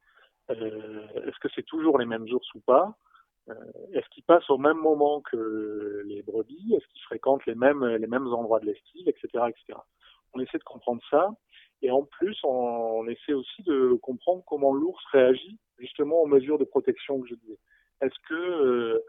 est-ce 0.50 1.40
que 1.40 1.48
c'est 1.56 1.66
toujours 1.66 1.98
les 1.98 2.06
mêmes 2.06 2.26
ours 2.32 2.54
ou 2.56 2.60
pas, 2.62 2.96
euh, 3.50 3.54
est-ce 3.94 4.08
qu'ils 4.10 4.24
passent 4.24 4.50
au 4.50 4.58
même 4.58 4.78
moment 4.78 5.22
que 5.22 6.04
les 6.06 6.22
brebis, 6.22 6.76
est-ce 6.76 6.88
qu'ils 6.88 7.02
fréquentent 7.04 7.46
les 7.46 7.56
mêmes 7.56 7.86
les 7.86 8.08
mêmes 8.08 8.28
endroits 8.28 8.60
de 8.60 8.66
l'estive, 8.66 9.08
etc., 9.08 9.46
etc. 9.50 9.80
On 10.34 10.40
essaie 10.40 10.58
de 10.58 10.64
comprendre 10.64 11.02
ça. 11.10 11.30
Et 11.82 11.90
en 11.90 12.04
plus, 12.04 12.38
on, 12.44 13.08
essaie 13.08 13.34
aussi 13.34 13.64
de 13.64 13.98
comprendre 14.02 14.44
comment 14.46 14.72
l'ours 14.72 15.04
réagit 15.12 15.58
justement 15.80 16.22
aux 16.22 16.28
mesures 16.28 16.60
de 16.60 16.64
protection 16.64 17.20
que 17.20 17.28
je 17.28 17.36
disais. 17.36 17.58
Est-ce 18.02 18.20
que 18.30 18.36
euh, 18.36 19.04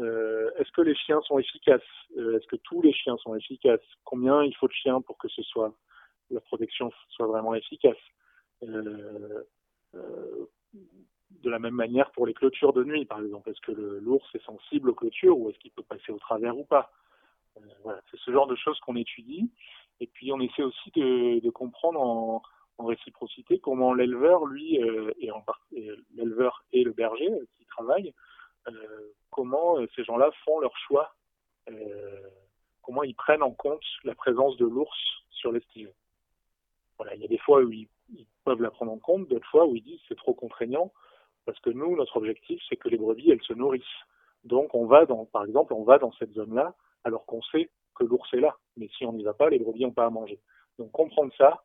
euh, 0.00 0.50
est-ce 0.58 0.70
que 0.72 0.82
les 0.82 0.94
chiens 0.94 1.20
sont 1.22 1.38
efficaces? 1.38 1.80
Euh, 2.16 2.36
Est-ce 2.36 2.46
que 2.46 2.56
tous 2.56 2.82
les 2.82 2.92
chiens 2.92 3.16
sont 3.18 3.34
efficaces? 3.34 3.80
Combien 4.04 4.42
il 4.44 4.54
faut 4.56 4.68
de 4.68 4.72
chiens 4.72 5.00
pour 5.00 5.18
que 5.18 5.28
ce 5.28 5.42
soit 5.42 5.74
la 6.30 6.40
protection 6.40 6.90
soit 7.08 7.26
vraiment 7.26 7.54
efficace? 7.54 7.96
Euh, 8.62 9.42
euh, 9.94 10.46
De 10.74 11.50
la 11.50 11.58
même 11.58 11.74
manière 11.74 12.10
pour 12.12 12.26
les 12.26 12.34
clôtures 12.34 12.72
de 12.72 12.84
nuit, 12.84 13.04
par 13.04 13.20
exemple. 13.20 13.50
Est-ce 13.50 13.60
que 13.60 13.72
l'ours 13.72 14.26
est 14.34 14.44
sensible 14.44 14.90
aux 14.90 14.94
clôtures 14.94 15.38
ou 15.38 15.50
est-ce 15.50 15.58
qu'il 15.58 15.70
peut 15.70 15.82
passer 15.82 16.10
au 16.10 16.18
travers 16.18 16.56
ou 16.56 16.64
pas? 16.64 16.90
Euh, 17.56 17.60
Voilà, 17.84 18.00
c'est 18.10 18.18
ce 18.18 18.30
genre 18.30 18.46
de 18.46 18.56
choses 18.56 18.78
qu'on 18.80 18.96
étudie. 18.96 19.50
Et 20.00 20.06
puis 20.06 20.32
on 20.32 20.40
essaie 20.40 20.62
aussi 20.62 20.90
de, 20.92 21.50
comprendre 21.50 22.00
en, 22.00 22.42
réciprocité 22.78 23.58
comment 23.58 23.92
l'éleveur, 23.92 24.46
lui, 24.46 24.80
euh, 24.80 25.12
et 25.18 25.32
en 25.32 25.44
l'éleveur 26.14 26.64
et 26.72 26.84
le 26.84 26.92
berger 26.92 27.28
qui 27.56 27.64
travaillent, 27.66 28.14
euh, 28.68 29.12
comment 29.30 29.76
ces 29.96 30.04
gens-là 30.04 30.30
font 30.44 30.60
leur 30.60 30.76
choix, 30.76 31.12
comment 32.82 33.02
ils 33.02 33.16
prennent 33.16 33.42
en 33.42 33.50
compte 33.50 33.82
la 34.04 34.14
présence 34.14 34.56
de 34.58 34.64
l'ours 34.64 34.96
sur 35.30 35.50
l'estive. 35.50 35.92
Voilà, 36.98 37.14
il 37.16 37.20
y 37.20 37.24
a 37.24 37.28
des 37.28 37.38
fois 37.38 37.62
où 37.62 37.72
ils, 37.72 37.88
ils 38.10 38.26
peuvent 38.44 38.62
la 38.62 38.70
prendre 38.70 38.92
en 38.92 38.98
compte, 38.98 39.28
d'autres 39.28 39.48
fois 39.48 39.66
où 39.66 39.76
ils 39.76 39.82
disent 39.82 40.00
c'est 40.08 40.16
trop 40.16 40.34
contraignant, 40.34 40.92
parce 41.44 41.58
que 41.60 41.70
nous, 41.70 41.96
notre 41.96 42.16
objectif, 42.16 42.60
c'est 42.68 42.76
que 42.76 42.88
les 42.88 42.98
brebis, 42.98 43.30
elles 43.30 43.42
se 43.42 43.54
nourrissent. 43.54 43.84
Donc, 44.44 44.74
on 44.74 44.86
va 44.86 45.06
dans, 45.06 45.24
par 45.26 45.44
exemple, 45.44 45.72
on 45.72 45.84
va 45.84 45.98
dans 45.98 46.12
cette 46.12 46.32
zone-là, 46.32 46.74
alors 47.04 47.26
qu'on 47.26 47.42
sait 47.42 47.70
que 47.94 48.04
l'ours 48.04 48.32
est 48.34 48.40
là. 48.40 48.56
Mais 48.76 48.88
si 48.96 49.04
on 49.04 49.12
n'y 49.12 49.24
va 49.24 49.34
pas, 49.34 49.50
les 49.50 49.58
brebis 49.58 49.82
n'ont 49.82 49.92
pas 49.92 50.06
à 50.06 50.10
manger. 50.10 50.40
Donc, 50.78 50.92
comprendre 50.92 51.32
ça, 51.36 51.64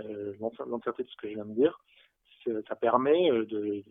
euh, 0.00 0.34
l'entièreté 0.40 1.04
de 1.04 1.08
ce 1.08 1.16
que 1.16 1.28
je 1.28 1.34
viens 1.34 1.44
de 1.44 1.54
dire, 1.54 1.78
ça 2.68 2.76
permet 2.76 3.30
euh, 3.30 3.44
de, 3.46 3.82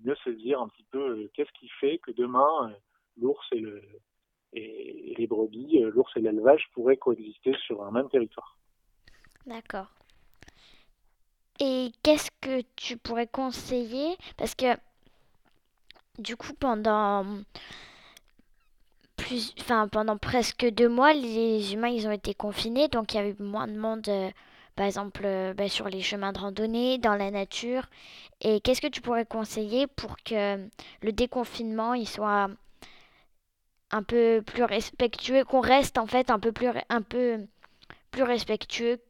mieux 0.00 0.16
saisir 0.24 0.60
un 0.60 0.68
petit 0.68 0.84
peu 0.90 0.98
euh, 0.98 1.30
qu'est-ce 1.34 1.52
qui 1.58 1.68
fait 1.80 1.98
que 1.98 2.12
demain, 2.12 2.70
euh, 2.70 2.74
l'ours 3.20 3.46
et 4.52 5.14
les 5.18 5.26
brebis, 5.26 5.80
l'ours 5.80 6.10
et 6.16 6.20
l'élevage 6.20 6.68
pourraient 6.72 6.96
coexister 6.96 7.54
sur 7.66 7.82
un 7.82 7.90
même 7.90 8.08
territoire. 8.08 8.56
D'accord. 9.44 9.88
Et 11.60 11.92
qu'est-ce 12.02 12.30
que 12.40 12.62
tu 12.76 12.96
pourrais 12.96 13.26
conseiller? 13.26 14.16
Parce 14.36 14.54
que 14.54 14.76
du 16.18 16.36
coup, 16.36 16.52
pendant 16.54 17.24
plus, 19.16 19.54
enfin 19.60 19.88
pendant 19.88 20.16
presque 20.16 20.66
deux 20.70 20.88
mois, 20.88 21.12
les 21.12 21.74
humains 21.74 21.88
ils 21.88 22.06
ont 22.06 22.12
été 22.12 22.34
confinés, 22.34 22.88
donc 22.88 23.14
il 23.14 23.16
y 23.16 23.20
avait 23.20 23.36
moins 23.40 23.66
de 23.66 23.78
monde, 23.78 24.08
euh, 24.08 24.30
par 24.76 24.86
exemple 24.86 25.22
euh, 25.24 25.54
bah, 25.54 25.68
sur 25.68 25.88
les 25.88 26.02
chemins 26.02 26.32
de 26.32 26.38
randonnée, 26.38 26.98
dans 26.98 27.14
la 27.14 27.30
nature. 27.30 27.86
Et 28.40 28.60
qu'est-ce 28.60 28.80
que 28.80 28.86
tu 28.86 29.00
pourrais 29.00 29.26
conseiller 29.26 29.86
pour 29.86 30.16
que 30.24 30.56
le 31.02 31.12
déconfinement 31.12 31.94
il 31.94 32.08
soit 32.08 32.48
un 33.90 34.02
peu 34.02 34.42
plus 34.46 34.64
respectueux, 34.64 35.44
qu'on 35.44 35.60
reste 35.60 35.98
en 35.98 36.06
fait 36.06 36.30
un 36.30 36.38
peu 36.38 36.52
plus, 36.52 36.68
un 36.88 37.02
peu 37.02 37.46
plus 38.10 38.22
respectueux 38.22 39.00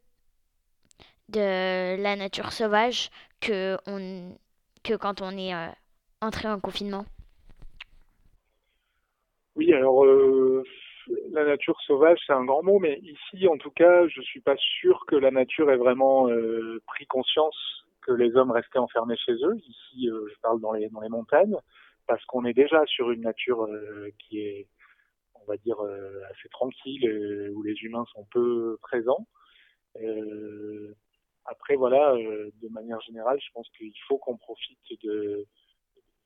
de 1.29 2.01
la 2.01 2.15
nature 2.15 2.51
sauvage 2.51 3.09
que, 3.39 3.77
on, 3.85 4.35
que 4.83 4.95
quand 4.95 5.21
on 5.21 5.31
est 5.37 5.53
euh, 5.53 5.67
entré 6.21 6.47
en 6.47 6.59
confinement 6.59 7.05
Oui, 9.55 9.73
alors 9.73 10.05
euh, 10.05 10.63
la 11.31 11.45
nature 11.45 11.79
sauvage, 11.81 12.19
c'est 12.25 12.33
un 12.33 12.45
grand 12.45 12.63
mot, 12.63 12.79
mais 12.79 12.99
ici, 12.99 13.47
en 13.47 13.57
tout 13.57 13.71
cas, 13.71 14.07
je 14.07 14.21
suis 14.21 14.41
pas 14.41 14.55
sûr 14.57 15.05
que 15.07 15.15
la 15.15 15.31
nature 15.31 15.71
ait 15.71 15.77
vraiment 15.77 16.29
euh, 16.29 16.81
pris 16.87 17.05
conscience 17.05 17.85
que 18.01 18.11
les 18.11 18.35
hommes 18.35 18.51
restaient 18.51 18.79
enfermés 18.79 19.17
chez 19.17 19.33
eux. 19.33 19.55
Ici, 19.57 20.07
je 20.07 20.39
parle 20.41 20.61
dans 20.61 20.71
les, 20.71 20.89
dans 20.89 21.01
les 21.01 21.09
montagnes, 21.09 21.57
parce 22.07 22.23
qu'on 22.25 22.45
est 22.45 22.53
déjà 22.53 22.83
sur 22.85 23.11
une 23.11 23.21
nature 23.21 23.67
qui 24.17 24.39
est, 24.39 24.67
on 25.35 25.45
va 25.45 25.57
dire, 25.57 25.77
assez 26.31 26.47
tranquille, 26.49 27.51
où 27.53 27.61
les 27.61 27.75
humains 27.83 28.05
sont 28.13 28.25
peu 28.31 28.77
présents. 28.81 29.27
Après, 31.49 31.75
voilà, 31.75 32.13
euh, 32.13 32.51
de 32.61 32.69
manière 32.69 33.01
générale, 33.01 33.39
je 33.41 33.51
pense 33.53 33.67
qu'il 33.77 33.93
faut 34.07 34.17
qu'on 34.17 34.37
profite 34.37 34.77
de, 35.03 35.45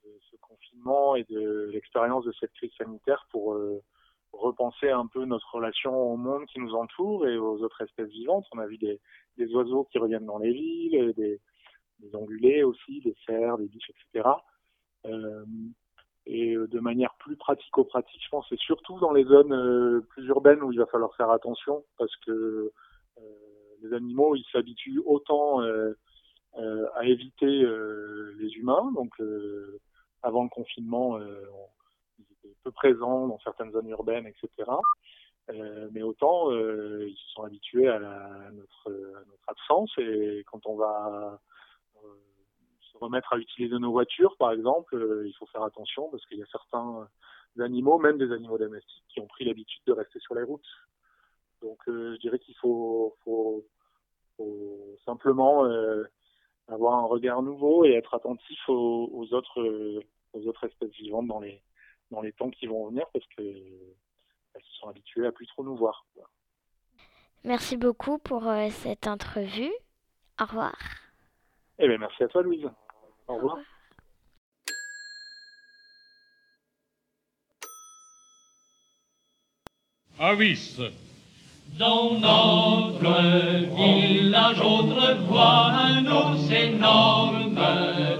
ce 0.03 0.35
confinement 0.41 1.15
et 1.15 1.23
de 1.23 1.69
l'expérience 1.71 2.25
de 2.25 2.33
cette 2.39 2.51
crise 2.53 2.73
sanitaire 2.77 3.25
pour 3.31 3.53
euh, 3.53 3.81
repenser 4.33 4.89
un 4.89 5.07
peu 5.07 5.23
notre 5.23 5.55
relation 5.55 5.95
au 5.95 6.17
monde 6.17 6.45
qui 6.47 6.59
nous 6.59 6.73
entoure 6.73 7.25
et 7.27 7.37
aux 7.37 7.63
autres 7.63 7.81
espèces 7.81 8.09
vivantes. 8.09 8.45
On 8.51 8.59
a 8.59 8.67
vu 8.67 8.77
des, 8.77 8.99
oiseaux 9.53 9.85
qui 9.85 9.97
reviennent 9.97 10.25
dans 10.25 10.39
les 10.39 10.51
villes, 10.51 11.13
des, 11.15 11.39
des 11.99 12.15
ongulés 12.15 12.63
aussi, 12.63 12.99
des 13.01 13.15
cerfs, 13.25 13.57
des 13.57 13.67
biches, 13.67 13.91
etc. 13.91 14.29
Euh, 15.05 15.45
et 16.25 16.55
de 16.55 16.79
manière 16.79 17.13
plus 17.15 17.35
pratico-pratique, 17.35 18.21
je 18.23 18.29
pense, 18.29 18.45
c'est 18.49 18.59
surtout 18.59 18.97
dans 18.99 19.11
les 19.11 19.25
zones 19.25 19.53
euh, 19.53 20.01
plus 20.09 20.25
urbaines 20.27 20.63
où 20.63 20.71
il 20.71 20.79
va 20.79 20.85
falloir 20.85 21.13
faire 21.15 21.29
attention 21.29 21.83
parce 21.97 22.15
que 22.25 22.71
euh, 23.17 23.21
les 23.83 23.93
animaux, 23.93 24.35
ils 24.35 24.45
s'habituent 24.51 25.01
autant 25.05 25.61
euh, 25.61 25.93
euh, 26.57 26.87
à 26.95 27.05
éviter 27.05 27.63
euh, 27.63 28.33
les 28.39 28.49
humains. 28.53 28.91
Donc, 28.95 29.13
avant 30.21 30.43
le 30.43 30.49
confinement, 30.49 31.19
ils 31.19 32.25
étaient 32.31 32.55
peu 32.63 32.71
présents 32.71 33.27
dans 33.27 33.39
certaines 33.39 33.71
zones 33.71 33.89
urbaines, 33.89 34.27
etc. 34.27 34.71
Mais 35.91 36.01
autant 36.01 36.51
ils 36.51 37.17
se 37.17 37.33
sont 37.33 37.43
habitués 37.43 37.89
à, 37.89 37.99
notre, 38.53 39.13
absence 39.47 39.91
et 39.97 40.45
quand 40.49 40.65
on 40.65 40.77
va 40.77 41.37
se 42.79 42.97
remettre 42.97 43.33
à 43.33 43.37
utiliser 43.37 43.77
nos 43.77 43.91
voitures, 43.91 44.37
par 44.37 44.53
exemple, 44.53 44.95
il 45.25 45.33
faut 45.33 45.45
faire 45.47 45.63
attention 45.63 46.09
parce 46.09 46.25
qu'il 46.27 46.37
y 46.37 46.43
a 46.43 46.45
certains 46.45 47.09
animaux, 47.59 47.99
même 47.99 48.17
des 48.17 48.31
animaux 48.31 48.57
domestiques, 48.57 49.03
qui 49.09 49.19
ont 49.19 49.27
pris 49.27 49.43
l'habitude 49.43 49.81
de 49.85 49.91
rester 49.91 50.19
sur 50.19 50.33
les 50.35 50.43
routes. 50.43 50.65
Donc 51.63 51.79
je 51.87 52.17
dirais 52.17 52.39
qu'il 52.39 52.55
faut, 52.57 53.15
faut, 53.23 53.65
faut 54.37 54.97
simplement 55.05 55.65
euh, 55.65 56.03
avoir 56.67 56.99
un 56.99 57.05
regard 57.05 57.41
nouveau 57.41 57.85
et 57.85 57.93
être 57.93 58.13
attentif 58.13 58.59
aux, 58.67 59.09
aux 59.13 59.33
autres 59.33 59.61
euh, 59.61 60.03
aux 60.33 60.45
autres 60.47 60.65
espèces 60.65 60.91
vivantes 60.91 61.27
dans 61.27 61.39
les 61.39 61.63
dans 62.11 62.21
les 62.21 62.33
temps 62.33 62.49
qui 62.49 62.67
vont 62.67 62.89
venir 62.89 63.05
parce 63.13 63.25
que 63.37 63.41
elles 63.41 64.63
se 64.63 64.73
sont 64.79 64.89
habituées 64.89 65.25
à 65.25 65.31
plus 65.31 65.47
trop 65.47 65.63
nous 65.63 65.75
voir. 65.75 66.05
Merci 67.45 67.77
beaucoup 67.77 68.19
pour 68.19 68.47
euh, 68.47 68.69
cette 68.69 69.07
entrevue. 69.07 69.73
Au 70.39 70.45
revoir. 70.45 70.75
Eh 71.79 71.87
bien, 71.87 71.97
merci 71.97 72.23
à 72.23 72.27
toi, 72.27 72.41
Louise. 72.41 72.65
Au 73.27 73.35
revoir. 73.35 73.57
Au 73.57 73.57
revoir. 73.57 73.59
Avis. 80.19 80.79
Dans 81.79 82.11
notre 82.19 83.75
village 83.75 84.59
autrefois, 84.59 85.71
un 85.73 86.05
ours 86.05 86.51
énorme 86.51 87.57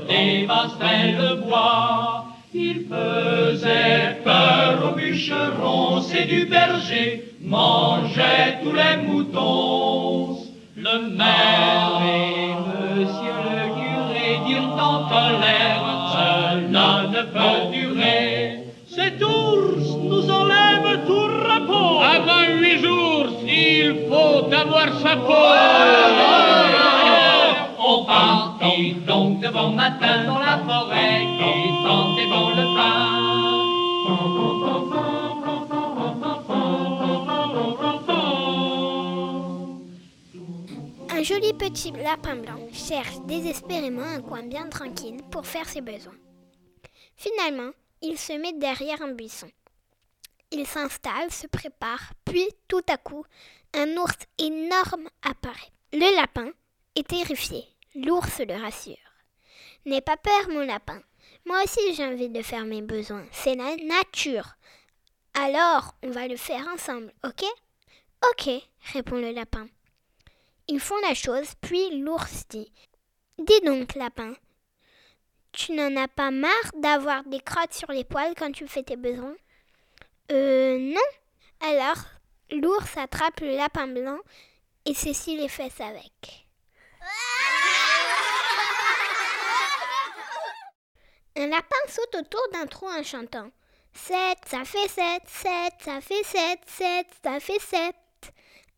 dévastait 0.09 1.11
le 1.19 1.35
bois. 1.35 2.25
Il 2.51 2.85
faisait 2.89 4.17
peur 4.23 4.89
aux 4.91 4.95
bûcherons, 4.95 6.01
c'est 6.01 6.25
du 6.25 6.45
berger, 6.45 7.25
mangeait 7.41 8.57
tous 8.63 8.73
les 8.73 8.97
moutons. 9.07 10.37
Le 10.75 11.15
maire 11.15 12.01
et 12.03 12.53
monsieur 12.65 13.37
le 13.49 13.65
curé 13.77 14.39
dirent 14.47 14.77
en 14.81 15.07
colère, 15.07 15.83
cela 16.13 17.03
ne 17.07 17.21
peut 17.21 17.71
durer. 17.71 18.63
Cet 18.87 19.21
ours 19.21 19.52
Un 41.09 41.23
joli 41.23 41.53
petit 41.53 41.91
lapin 41.91 42.35
blanc 42.35 42.59
cherche 42.73 43.19
désespérément 43.25 44.03
un 44.03 44.21
coin 44.21 44.43
bien 44.43 44.67
tranquille 44.69 45.21
pour 45.31 45.45
faire 45.45 45.67
ses 45.67 45.81
besoins. 45.81 46.13
Finalement, 47.15 47.71
il 48.01 48.17
se 48.17 48.33
met 48.33 48.53
derrière 48.53 49.01
un 49.01 49.13
buisson. 49.13 49.47
Il 50.51 50.67
s'installe, 50.67 51.31
se 51.31 51.47
prépare, 51.47 52.11
puis 52.25 52.47
tout 52.67 52.83
à 52.89 52.97
coup, 52.97 53.25
un 53.73 53.97
ours 53.97 54.17
énorme 54.37 55.09
apparaît. 55.21 55.71
Le 55.91 56.15
lapin 56.15 56.51
est 56.95 57.07
terrifié. 57.07 57.65
L'ours 57.95 58.39
le 58.39 58.61
rassure. 58.61 58.97
N'aie 59.85 60.01
pas 60.01 60.17
peur, 60.17 60.49
mon 60.49 60.65
lapin. 60.65 61.01
Moi 61.45 61.63
aussi 61.63 61.93
j'ai 61.93 62.05
envie 62.05 62.29
de 62.29 62.41
faire 62.41 62.65
mes 62.65 62.81
besoins. 62.81 63.25
C'est 63.31 63.55
la 63.55 63.75
nature. 63.75 64.55
Alors, 65.33 65.95
on 66.03 66.11
va 66.11 66.27
le 66.27 66.37
faire 66.37 66.67
ensemble, 66.73 67.11
ok? 67.23 67.43
Ok, 68.31 68.49
répond 68.93 69.17
le 69.17 69.31
lapin. 69.31 69.67
Ils 70.67 70.79
font 70.79 70.99
la 71.01 71.13
chose, 71.13 71.53
puis 71.59 71.99
l'ours 71.99 72.47
dit 72.49 72.71
Dis 73.39 73.59
donc, 73.65 73.95
lapin, 73.95 74.33
tu 75.51 75.73
n'en 75.73 75.95
as 75.97 76.07
pas 76.07 76.31
marre 76.31 76.71
d'avoir 76.75 77.23
des 77.23 77.39
crottes 77.39 77.73
sur 77.73 77.91
les 77.91 78.03
poils 78.03 78.35
quand 78.37 78.51
tu 78.51 78.67
fais 78.67 78.83
tes 78.83 78.95
besoins? 78.95 79.35
Euh, 80.31 80.77
non. 80.77 81.01
Alors, 81.61 81.97
l'ours 82.53 82.97
attrape 82.97 83.39
le 83.41 83.55
lapin 83.55 83.87
blanc 83.87 84.19
et 84.85 84.93
s'essuie 84.93 85.37
les 85.37 85.49
fesses 85.49 85.81
avec. 85.81 86.47
Un 91.35 91.47
lapin 91.47 91.75
saute 91.87 92.15
autour 92.15 92.41
d'un 92.53 92.67
trou 92.67 92.87
en 92.87 93.03
chantant. 93.03 93.49
Sept, 93.93 94.37
ça 94.47 94.63
fait 94.65 94.87
sept, 94.87 95.23
sept, 95.27 95.73
ça 95.79 96.01
fait 96.01 96.23
sept, 96.23 96.59
sept, 96.67 97.07
ça 97.23 97.39
fait 97.39 97.59
sept. 97.59 97.95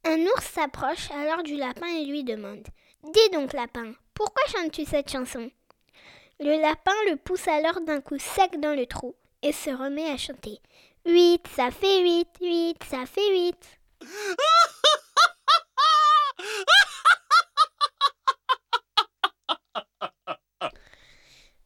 Un 0.05 0.19
ours 0.19 0.45
s'approche 0.45 1.11
alors 1.11 1.43
du 1.43 1.55
lapin 1.55 1.88
et 1.88 2.05
lui 2.05 2.23
demande 2.23 2.65
Dis 3.03 3.29
donc, 3.33 3.53
lapin, 3.53 3.93
pourquoi 4.13 4.43
chantes-tu 4.47 4.85
cette 4.85 5.11
chanson? 5.11 5.49
Le 6.39 6.61
lapin 6.61 6.93
le 7.09 7.17
pousse 7.17 7.47
alors 7.47 7.81
d'un 7.81 8.01
coup 8.01 8.17
sec 8.19 8.59
dans 8.59 8.75
le 8.75 8.85
trou 8.85 9.15
et 9.41 9.51
se 9.51 9.69
remet 9.69 10.09
à 10.09 10.17
chanter. 10.17 10.59
Huit, 11.06 11.48
ça 11.56 11.70
fait 11.70 12.02
huit, 12.02 12.28
huit, 12.41 12.84
ça 12.89 13.06
fait 13.06 13.30
huit. 13.30 13.80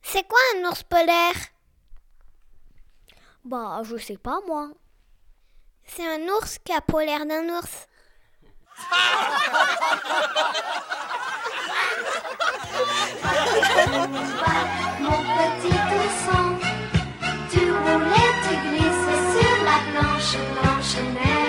C'est 0.01 0.27
quoi 0.27 0.39
un 0.55 0.65
ours 0.67 0.83
polaire? 0.83 1.35
Bah, 3.45 3.81
je 3.83 3.95
sais 3.95 4.17
pas 4.17 4.39
moi. 4.45 4.69
C'est 5.85 6.05
un 6.05 6.27
ours 6.27 6.57
qui 6.65 6.73
a 6.73 6.81
pas 6.81 7.05
l'air 7.05 7.25
d'un 7.25 7.47
ours. 7.57 7.87
Mon 14.99 15.17
petit 15.35 15.77
ourson, 15.95 16.59
tu 17.51 17.71
roulais, 17.71 18.33
tu 18.43 18.53
glisses 19.99 20.31
sur 20.31 20.39
la 20.39 21.48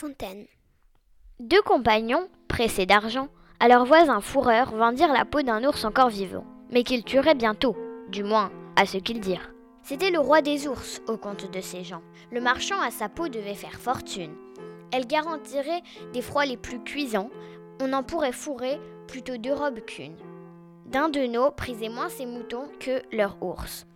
Fontaine. 0.00 0.46
Deux 1.40 1.60
compagnons, 1.62 2.28
pressés 2.46 2.86
d'argent, 2.86 3.26
à 3.58 3.66
leur 3.66 3.84
voisin 3.84 4.20
fourreur 4.20 4.70
vendirent 4.70 5.12
la 5.12 5.24
peau 5.24 5.42
d'un 5.42 5.64
ours 5.64 5.84
encore 5.84 6.08
vivant, 6.08 6.44
mais 6.70 6.84
qu'ils 6.84 7.02
tueraient 7.02 7.34
bientôt, 7.34 7.76
du 8.08 8.22
moins 8.22 8.52
à 8.76 8.86
ce 8.86 8.98
qu'ils 8.98 9.18
dirent. 9.18 9.50
C'était 9.82 10.12
le 10.12 10.20
roi 10.20 10.40
des 10.40 10.68
ours 10.68 11.02
au 11.08 11.16
compte 11.16 11.50
de 11.50 11.60
ces 11.60 11.82
gens. 11.82 12.02
Le 12.30 12.40
marchand 12.40 12.80
à 12.80 12.92
sa 12.92 13.08
peau 13.08 13.26
devait 13.26 13.56
faire 13.56 13.80
fortune. 13.80 14.36
Elle 14.92 15.08
garantirait 15.08 15.82
des 16.12 16.22
froids 16.22 16.46
les 16.46 16.56
plus 16.56 16.78
cuisants, 16.78 17.30
on 17.80 17.92
en 17.92 18.04
pourrait 18.04 18.30
fourrer 18.30 18.78
plutôt 19.08 19.36
deux 19.36 19.52
robes 19.52 19.84
qu'une. 19.84 20.14
D'un 20.86 21.08
de 21.08 21.26
nos 21.26 21.50
prisait 21.50 21.88
moins 21.88 22.08
ses 22.08 22.24
moutons 22.24 22.68
que 22.78 23.02
leur 23.10 23.36
ours. 23.42 23.87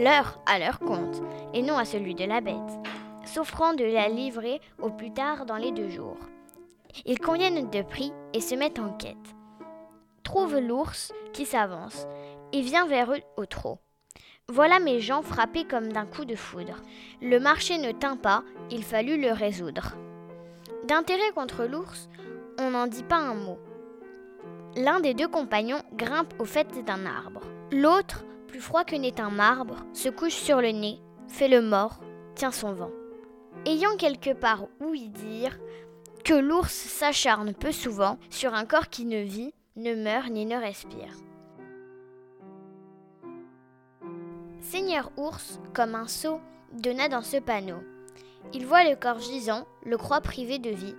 L'heure 0.00 0.40
à 0.46 0.58
leur 0.58 0.78
compte, 0.78 1.20
et 1.52 1.60
non 1.60 1.76
à 1.76 1.84
celui 1.84 2.14
de 2.14 2.24
la 2.24 2.40
bête, 2.40 2.56
s'offrant 3.26 3.74
de 3.74 3.84
la 3.84 4.08
livrer 4.08 4.62
au 4.80 4.88
plus 4.88 5.12
tard 5.12 5.44
dans 5.44 5.58
les 5.58 5.72
deux 5.72 5.90
jours. 5.90 6.16
Ils 7.04 7.18
conviennent 7.18 7.68
de 7.68 7.82
prix 7.82 8.10
et 8.32 8.40
se 8.40 8.54
mettent 8.54 8.78
en 8.78 8.94
quête. 8.94 9.16
Trouve 10.22 10.58
l'ours 10.58 11.12
qui 11.34 11.44
s'avance 11.44 12.06
et 12.54 12.62
vient 12.62 12.86
vers 12.86 13.12
eux 13.12 13.20
au 13.36 13.44
trot. 13.44 13.78
Voilà 14.48 14.78
mes 14.78 15.00
gens 15.00 15.20
frappés 15.20 15.66
comme 15.66 15.92
d'un 15.92 16.06
coup 16.06 16.24
de 16.24 16.34
foudre. 16.34 16.76
Le 17.20 17.38
marché 17.38 17.76
ne 17.76 17.92
tint 17.92 18.16
pas, 18.16 18.42
il 18.70 18.82
fallut 18.82 19.20
le 19.20 19.32
résoudre. 19.32 19.96
D'intérêt 20.88 21.32
contre 21.34 21.66
l'ours, 21.66 22.08
on 22.58 22.70
n'en 22.70 22.86
dit 22.86 23.04
pas 23.04 23.18
un 23.18 23.34
mot. 23.34 23.58
L'un 24.76 25.00
des 25.00 25.12
deux 25.12 25.28
compagnons 25.28 25.82
grimpe 25.92 26.32
au 26.38 26.46
fait 26.46 26.82
d'un 26.86 27.04
arbre. 27.04 27.42
L'autre, 27.70 28.24
plus 28.50 28.60
froid 28.60 28.84
que 28.84 28.96
n'est 28.96 29.20
un 29.20 29.30
marbre, 29.30 29.76
se 29.92 30.08
couche 30.08 30.34
sur 30.34 30.60
le 30.60 30.72
nez, 30.72 30.98
fait 31.28 31.46
le 31.46 31.62
mort, 31.62 32.00
tient 32.34 32.50
son 32.50 32.72
vent. 32.72 32.90
Ayant 33.64 33.96
quelque 33.96 34.32
part 34.32 34.64
où 34.80 34.92
y 34.92 35.08
dire 35.08 35.58
que 36.24 36.34
l'ours 36.34 36.72
s'acharne 36.72 37.54
peu 37.54 37.70
souvent 37.70 38.18
sur 38.28 38.52
un 38.54 38.64
corps 38.64 38.88
qui 38.88 39.04
ne 39.04 39.20
vit, 39.20 39.54
ne 39.76 39.94
meurt 39.94 40.30
ni 40.30 40.46
ne 40.46 40.56
respire. 40.56 41.14
Seigneur 44.60 45.12
ours, 45.16 45.60
comme 45.72 45.94
un 45.94 46.08
sot, 46.08 46.40
donna 46.72 47.08
dans 47.08 47.22
ce 47.22 47.36
panneau. 47.36 47.82
Il 48.52 48.66
voit 48.66 48.84
le 48.84 48.96
corps 48.96 49.20
gisant, 49.20 49.64
le 49.84 49.96
croit 49.96 50.20
privé 50.20 50.58
de 50.58 50.70
vie, 50.70 50.96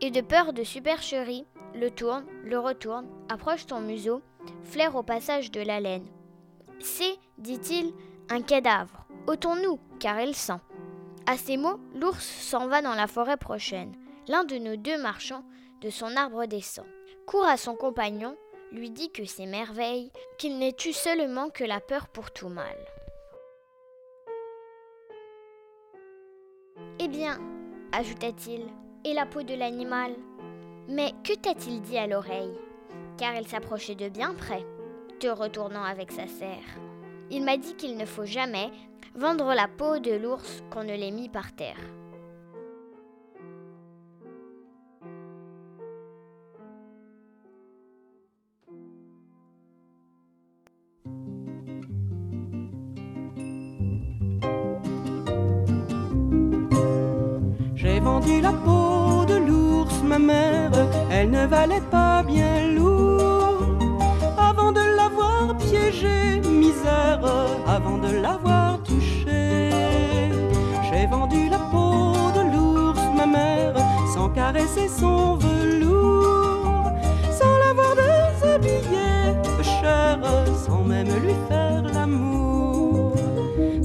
et 0.00 0.10
de 0.10 0.22
peur 0.22 0.54
de 0.54 0.64
supercherie, 0.64 1.46
le 1.74 1.90
tourne, 1.90 2.24
le 2.44 2.58
retourne, 2.58 3.06
approche 3.28 3.66
son 3.68 3.80
museau, 3.80 4.22
flaire 4.62 4.96
au 4.96 5.02
passage 5.02 5.50
de 5.50 5.60
la. 5.60 5.80
C'est, 6.80 7.16
dit-il, 7.38 7.92
un 8.28 8.42
cadavre. 8.42 9.06
Ôtons-nous, 9.26 9.78
car 9.98 10.20
il 10.20 10.34
sent. 10.34 10.60
À 11.26 11.36
ces 11.36 11.56
mots, 11.56 11.80
l'ours 11.94 12.24
s'en 12.24 12.68
va 12.68 12.82
dans 12.82 12.94
la 12.94 13.06
forêt 13.06 13.36
prochaine. 13.36 13.94
L'un 14.28 14.44
de 14.44 14.56
nos 14.56 14.76
deux 14.76 15.00
marchands 15.00 15.44
de 15.80 15.90
son 15.90 16.16
arbre 16.16 16.46
descend, 16.46 16.86
court 17.26 17.46
à 17.46 17.56
son 17.56 17.74
compagnon, 17.74 18.36
lui 18.72 18.90
dit 18.90 19.10
que 19.10 19.24
c'est 19.24 19.46
merveille, 19.46 20.10
qu'il 20.38 20.58
n'est 20.58 20.76
eu 20.84 20.92
seulement 20.92 21.50
que 21.50 21.64
la 21.64 21.80
peur 21.80 22.08
pour 22.08 22.30
tout 22.30 22.48
mal. 22.48 22.76
Eh 26.98 27.08
bien, 27.08 27.38
ajouta-t-il, 27.92 28.66
et 29.04 29.14
la 29.14 29.26
peau 29.26 29.42
de 29.42 29.54
l'animal? 29.54 30.14
Mais 30.88 31.12
que 31.22 31.34
t'a-t-il 31.34 31.80
dit 31.82 31.98
à 31.98 32.06
l'oreille? 32.06 32.58
Car 33.16 33.34
il 33.36 33.46
s'approchait 33.46 33.94
de 33.94 34.08
bien 34.08 34.34
près, 34.34 34.64
retournant 35.30 35.84
avec 35.84 36.10
sa 36.10 36.26
serre. 36.26 36.58
Il 37.30 37.44
m'a 37.44 37.56
dit 37.56 37.74
qu'il 37.74 37.96
ne 37.96 38.04
faut 38.04 38.24
jamais 38.24 38.70
vendre 39.14 39.54
la 39.54 39.68
peau 39.68 39.98
de 39.98 40.12
l'ours 40.12 40.62
qu'on 40.70 40.84
ne 40.84 40.94
l'ait 40.94 41.10
mis 41.10 41.28
par 41.28 41.52
terre. 41.52 41.76
J'ai 57.74 58.00
vendu 58.00 58.40
la 58.40 58.52
peau 58.52 59.24
de 59.26 59.36
l'ours, 59.46 60.02
ma 60.02 60.18
mère, 60.18 60.70
elle 61.10 61.30
ne 61.30 61.46
valait 61.46 61.82
pas 61.90 62.03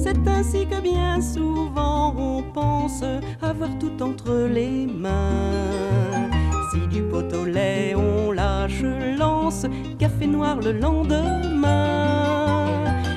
C'est 0.10 0.28
ainsi 0.28 0.66
que 0.66 0.82
bien 0.82 1.22
souvent 1.22 2.16
on 2.18 2.42
pense 2.42 3.04
avoir 3.44 3.70
tout 3.78 4.02
entre 4.02 4.48
les 4.52 4.88
mains. 4.88 6.32
Si 6.72 6.88
du 6.88 7.04
pot 7.04 7.32
au 7.32 7.46
lait 7.46 7.94
on 7.96 8.32
lâche 8.32 8.82
lance, 9.20 9.68
café 10.00 10.26
noir 10.26 10.56
le 10.62 10.72
lendemain. 10.72 12.66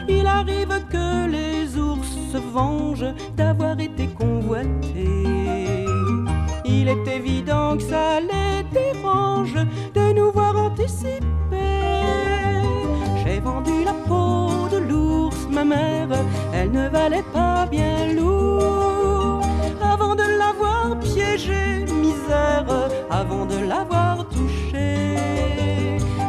Il 0.06 0.26
arrive 0.26 0.84
que 0.90 1.26
les 1.30 1.78
ours 1.78 2.14
se 2.30 2.36
vengent 2.36 3.14
d'avoir 3.38 3.80
été 3.80 4.08
convoités. 4.08 5.86
Il 6.66 6.88
est 6.88 7.08
évident 7.08 7.78
que 7.78 7.84
ça 7.84 8.20
les 8.20 8.64
dérange 8.70 9.54
de 9.94 10.12
nous 10.12 10.30
voir 10.30 10.54
anticiper. 10.58 11.22
J'ai 13.24 13.40
vendu 13.40 13.82
la 13.82 13.94
peau 13.94 14.68
de 14.70 14.76
l'ours, 14.76 15.48
ma 15.50 15.64
mère, 15.64 16.08
elle 16.62 16.70
ne 16.70 16.88
valait 16.88 17.24
pas 17.32 17.66
bien 17.66 18.12
lourd. 18.14 19.42
Avant 19.82 20.14
de 20.14 20.22
l'avoir 20.38 20.96
piégée, 21.00 21.84
misère, 22.00 22.66
avant 23.10 23.46
de 23.46 23.58
l'avoir 23.66 24.24
touchée, 24.28 25.16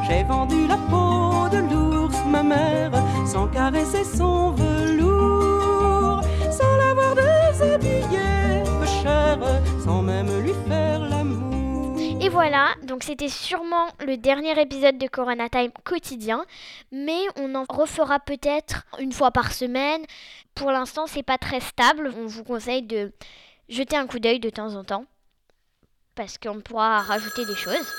j'ai 0.08 0.24
vendu 0.24 0.67
la 0.67 0.78
peau 0.89 1.48
de 1.56 1.60
l'ours, 1.69 2.17
ma 2.28 2.41
mère, 2.41 2.91
sans 3.26 3.48
caresser 3.48 4.04
son 4.04 4.52
velours, 4.52 6.22
sans 6.50 6.76
l'avoir 6.82 7.13
déshabillée, 7.15 8.63
chère, 9.04 9.38
sans 9.86 10.02
même 10.02 10.32
lui 10.41 10.56
faire 10.67 11.00
l'amour. 11.00 11.96
Et 12.19 12.30
voilà, 12.30 12.73
donc 12.94 13.02
c'était 13.02 13.28
sûrement 13.28 13.88
le 14.06 14.18
dernier 14.18 14.62
épisode 14.62 15.00
de 15.00 15.08
Corona 15.08 15.50
Time 15.50 15.72
quotidien, 15.84 16.46
mais 16.92 17.18
on 17.38 17.56
en 17.56 17.66
refera 17.68 18.20
peut-être 18.20 18.86
une 19.00 19.12
fois 19.12 19.32
par 19.32 19.52
semaine. 19.52 20.06
Pour 20.54 20.70
l'instant, 20.70 21.08
c'est 21.08 21.24
pas 21.24 21.40
très 21.40 21.60
stable. 21.60 22.14
On 22.16 22.28
vous 22.28 22.44
conseille 22.44 22.84
de 22.84 23.12
jeter 23.68 23.98
un 23.98 24.06
coup 24.06 24.20
d'œil 24.20 24.40
de 24.40 24.52
temps 24.52 24.76
en 24.76 24.84
temps 24.84 25.06
parce 26.14 26.38
qu'on 26.38 26.62
pourra 26.62 27.02
rajouter 27.02 27.46
des 27.46 27.56
choses. 27.56 27.92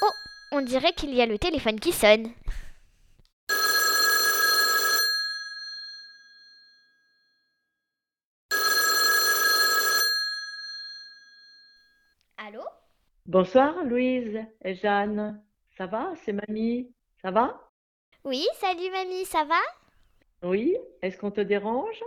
Oh, 0.00 0.10
on 0.52 0.62
dirait 0.62 0.94
qu'il 0.94 1.14
y 1.14 1.20
a 1.20 1.26
le 1.26 1.38
téléphone 1.38 1.78
qui 1.78 1.92
sonne. 1.92 2.32
Allô 12.38 12.62
Bonsoir 13.30 13.84
Louise 13.84 14.40
et 14.64 14.74
Jeanne. 14.74 15.40
Ça 15.78 15.86
va 15.86 16.14
C'est 16.24 16.32
mamie? 16.32 16.92
Ça 17.22 17.30
va? 17.30 17.60
Oui, 18.24 18.44
salut 18.54 18.90
mamie, 18.90 19.24
ça 19.24 19.44
va? 19.44 19.60
Oui 20.42 20.76
Est-ce 21.00 21.16
qu'on 21.16 21.30
te 21.30 21.40
dérange? 21.40 22.02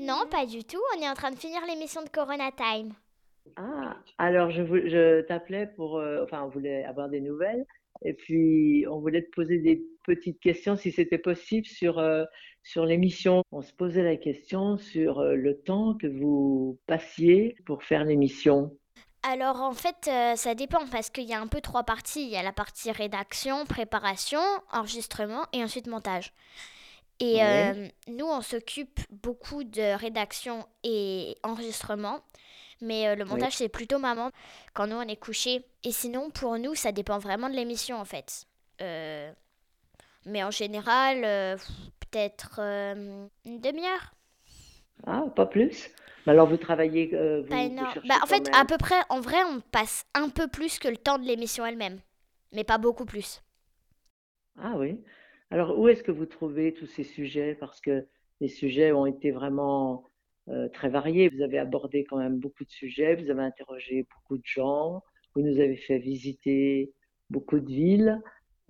Non, 0.00 0.24
pas 0.28 0.44
du 0.44 0.64
tout. 0.64 0.80
On 0.96 1.00
est 1.00 1.08
en 1.08 1.14
train 1.14 1.30
de 1.30 1.36
finir 1.36 1.60
l'émission 1.68 2.02
de 2.02 2.08
Corona 2.08 2.50
Time. 2.50 2.92
Ah, 3.54 3.96
alors 4.18 4.50
je, 4.50 5.20
t'appelais 5.20 5.68
pour... 5.68 5.98
euh, 5.98 6.24
enfin, 6.24 6.42
on 6.42 6.48
voulait 6.48 6.82
avoir 6.82 7.10
des 7.10 7.20
nouvelles. 7.20 7.64
Et 8.04 8.14
puis, 8.14 8.86
on 8.90 8.98
voulait 8.98 9.22
te 9.22 9.30
poser 9.30 9.58
des 9.58 9.84
petites 10.02 10.40
questions, 10.40 10.74
si 10.74 10.90
c'était 10.90 11.16
possible, 11.16 11.68
sur, 11.68 12.00
euh, 12.00 12.24
sur 12.64 12.86
l'émission. 12.86 13.44
On 13.52 13.62
se 13.62 13.72
posait 13.72 14.02
la 14.02 14.16
question 14.16 14.78
sur 14.78 15.20
euh, 15.20 15.36
le 15.36 15.60
temps 15.60 15.94
que 15.94 16.08
vous 16.08 16.80
passiez 16.88 17.54
pour 17.66 17.84
faire 17.84 18.04
l'émission. 18.04 18.76
Alors 19.28 19.60
en 19.60 19.72
fait, 19.72 20.08
euh, 20.08 20.36
ça 20.36 20.54
dépend 20.54 20.86
parce 20.86 21.10
qu'il 21.10 21.24
y 21.24 21.34
a 21.34 21.40
un 21.40 21.48
peu 21.48 21.60
trois 21.60 21.82
parties. 21.82 22.22
Il 22.22 22.28
y 22.28 22.36
a 22.36 22.42
la 22.42 22.52
partie 22.52 22.92
rédaction, 22.92 23.66
préparation, 23.66 24.40
enregistrement 24.72 25.44
et 25.52 25.64
ensuite 25.64 25.88
montage. 25.88 26.32
Et 27.18 27.42
Ouais. 27.42 27.74
euh, 27.74 27.88
nous, 28.08 28.26
on 28.26 28.42
s'occupe 28.42 29.00
beaucoup 29.10 29.64
de 29.64 29.96
rédaction 29.96 30.66
et 30.84 31.36
enregistrement. 31.42 32.20
Mais 32.82 33.08
euh, 33.08 33.16
le 33.16 33.24
montage, 33.24 33.54
c'est 33.56 33.68
plutôt 33.70 33.98
maman 33.98 34.30
quand 34.74 34.86
nous, 34.86 34.96
on 34.96 35.02
est 35.08 35.16
couché. 35.16 35.64
Et 35.82 35.92
sinon, 35.92 36.30
pour 36.30 36.58
nous, 36.58 36.74
ça 36.74 36.92
dépend 36.92 37.18
vraiment 37.18 37.48
de 37.48 37.54
l'émission 37.56 37.98
en 37.98 38.04
fait. 38.04 38.44
Euh, 38.82 39.32
mais 40.26 40.44
en 40.44 40.50
général, 40.50 41.24
euh, 41.24 41.56
peut-être 42.00 42.56
euh, 42.60 43.26
une 43.44 43.60
demi-heure. 43.60 44.12
Ah, 45.06 45.24
pas 45.34 45.46
plus 45.46 45.90
Mais 46.26 46.32
alors, 46.32 46.48
vous 46.48 46.56
travaillez... 46.56 47.14
euh, 47.14 47.42
vous, 47.42 47.48
Pas 47.48 47.68
Bah, 48.08 48.14
en 48.22 48.26
fait, 48.26 48.44
même- 48.44 48.54
à 48.54 48.64
peu 48.64 48.76
près, 48.78 49.00
en 49.08 49.20
vrai, 49.20 49.38
on 49.54 49.60
passe 49.60 50.04
un 50.14 50.28
peu 50.28 50.48
plus 50.48 50.78
que 50.78 50.88
le 50.88 50.96
temps 50.96 51.18
de 51.18 51.24
l'émission 51.26 51.64
elle-même. 51.64 52.00
Mais 52.52 52.64
pas 52.64 52.78
beaucoup 52.78 53.04
plus. 53.04 53.42
Ah 54.58 54.74
oui. 54.76 55.00
Alors, 55.50 55.78
où 55.78 55.88
est-ce 55.88 56.02
que 56.02 56.12
vous 56.12 56.26
trouvez 56.26 56.72
tous 56.74 56.86
ces 56.86 57.04
sujets? 57.04 57.54
Parce 57.54 57.80
que 57.80 58.06
les 58.40 58.48
sujets 58.48 58.92
ont 58.92 59.06
été 59.06 59.30
vraiment 59.30 60.04
euh, 60.48 60.68
très 60.68 60.88
variés. 60.88 61.28
Vous 61.28 61.42
avez 61.42 61.58
abordé 61.58 62.04
quand 62.04 62.18
même 62.18 62.38
beaucoup 62.38 62.64
de 62.64 62.70
sujets, 62.70 63.14
vous 63.16 63.30
avez 63.30 63.42
interrogé 63.42 64.06
beaucoup 64.14 64.38
de 64.38 64.44
gens, 64.44 65.02
vous 65.34 65.42
nous 65.42 65.60
avez 65.60 65.76
fait 65.76 65.98
visiter 65.98 66.92
beaucoup 67.30 67.60
de 67.60 67.66
villes. 67.66 68.20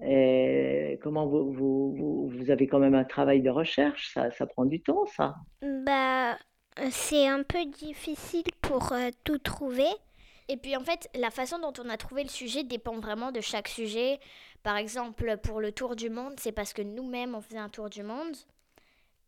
Et 0.05 0.99
comment 1.03 1.27
vous, 1.27 1.53
vous, 1.53 1.95
vous, 1.97 2.29
vous 2.29 2.51
avez 2.51 2.67
quand 2.67 2.79
même 2.79 2.95
un 2.95 3.05
travail 3.05 3.41
de 3.41 3.49
recherche, 3.51 4.13
ça, 4.13 4.31
ça 4.31 4.47
prend 4.47 4.67
du 4.67 4.83
temps, 4.83 5.07
ça. 5.07 5.35
Bah, 5.63 6.37
c'est 6.91 7.27
un 7.27 7.43
peu 7.43 7.65
difficile 7.67 8.45
pour 8.61 8.93
euh, 8.93 9.11
tout 9.25 9.39
trouver. 9.39 9.89
Et 10.49 10.57
puis 10.57 10.77
en 10.77 10.85
fait, 10.85 11.09
la 11.15 11.31
façon 11.31 11.59
dont 11.59 11.73
on 11.83 11.89
a 11.89 11.97
trouvé 11.97 12.23
le 12.23 12.29
sujet 12.29 12.63
dépend 12.63 12.99
vraiment 12.99 13.33
de 13.33 13.41
chaque 13.41 13.69
sujet. 13.69 14.21
Par 14.63 14.77
exemple, 14.77 15.37
pour 15.39 15.61
le 15.61 15.73
tour 15.73 15.97
du 15.97 16.11
monde, 16.11 16.35
c'est 16.39 16.53
parce 16.53 16.73
que 16.73 16.83
nous-mêmes 16.83 17.35
on 17.35 17.41
faisait 17.41 17.59
un 17.59 17.69
tour 17.69 17.91
du 17.91 18.03
monde. 18.03 18.37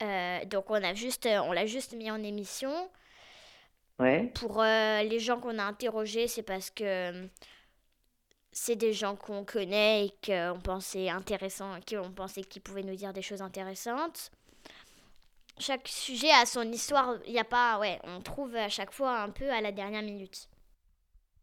Euh, 0.03 0.45
donc 0.45 0.71
on 0.71 0.75
a 0.75 0.95
juste, 0.95 1.27
on 1.27 1.53
l'a 1.53 1.67
juste 1.67 1.95
mis 1.95 2.11
en 2.11 2.23
émission. 2.23 2.91
Ouais. 3.99 4.31
Pour 4.35 4.63
euh, 4.63 5.03
les 5.03 5.19
gens 5.19 5.41
qu'on 5.41 5.59
a 5.59 5.65
interrogés, 5.65 6.29
c'est 6.29 6.43
parce 6.43 6.71
que 6.71 6.85
euh, 6.85 7.27
c'est 8.53 8.77
des 8.77 8.93
gens 8.93 9.17
qu'on 9.17 9.45
connaît 9.45 10.07
et 10.07 10.15
qu'on 10.25 10.61
pensait 10.61 11.09
intéressants, 11.09 11.81
qu'on 11.89 12.11
pensait 12.13 12.43
qu'ils 12.43 12.63
pouvaient 12.63 12.85
nous 12.85 12.95
dire 12.95 13.13
des 13.13 13.23
choses 13.23 13.43
intéressantes. 13.43 14.31
Chaque 15.61 15.89
sujet 15.89 16.31
a 16.31 16.47
son 16.47 16.71
histoire. 16.73 17.19
Il 17.27 17.33
y 17.33 17.39
a 17.39 17.45
pas, 17.45 17.79
ouais, 17.79 18.01
on 18.05 18.21
trouve 18.21 18.55
à 18.57 18.69
chaque 18.69 18.93
fois 18.93 19.21
un 19.21 19.31
peu 19.31 19.51
à 19.51 19.61
la 19.61 19.73
dernière 19.73 20.03
minute. 20.03 20.49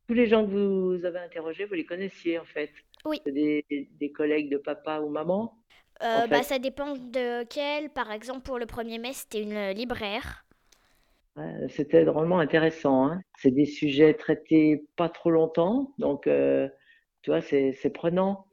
Tous 0.08 0.13
les 0.13 0.28
gens 0.28 0.45
que 0.45 0.51
vous 0.51 1.06
avez 1.06 1.19
interrogés, 1.19 1.65
vous 1.65 1.73
les 1.75 1.86
connaissiez 1.86 2.39
en 2.39 2.45
fait. 2.45 2.71
Oui. 3.06 3.21
Des, 3.25 3.65
des 3.69 4.12
collègues 4.12 4.49
de 4.51 4.58
papa 4.58 4.99
ou 4.99 5.10
maman? 5.10 5.58
Euh, 6.04 6.28
En 6.28 6.28
bah, 6.28 6.43
ça 6.43 6.60
dépend 6.60 6.95
de 6.95 7.43
quel. 7.45 7.89
Par 7.89 8.12
exemple, 8.12 8.41
pour 8.41 8.60
le 8.60 8.65
1er 8.65 8.99
mai, 8.99 9.13
c'était 9.13 9.41
une 9.41 9.71
libraire. 9.71 10.45
Euh, 11.38 11.67
C'était 11.69 12.06
drôlement 12.06 12.39
intéressant, 12.39 13.08
hein. 13.08 13.21
C'est 13.38 13.51
des 13.51 13.65
sujets 13.65 14.13
traités 14.13 14.86
pas 14.95 15.10
trop 15.10 15.32
longtemps, 15.32 15.93
donc 15.97 16.28
euh, 16.28 16.69
tu 17.21 17.32
vois, 17.32 17.41
c'est 17.41 17.73
c'est 17.73 17.89
prenant. 17.89 18.47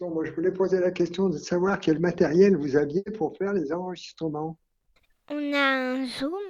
Moi, 0.00 0.24
je 0.24 0.32
voulais 0.32 0.52
poser 0.52 0.80
la 0.80 0.90
question 0.90 1.28
de 1.28 1.36
savoir 1.38 1.80
quel 1.80 1.98
matériel 1.98 2.56
vous 2.56 2.76
aviez 2.76 3.02
pour 3.16 3.36
faire 3.36 3.52
les 3.52 3.72
enregistrements. 3.72 4.58
On 5.32 5.52
a 5.52 5.58
un 5.58 6.06
zoom, 6.06 6.42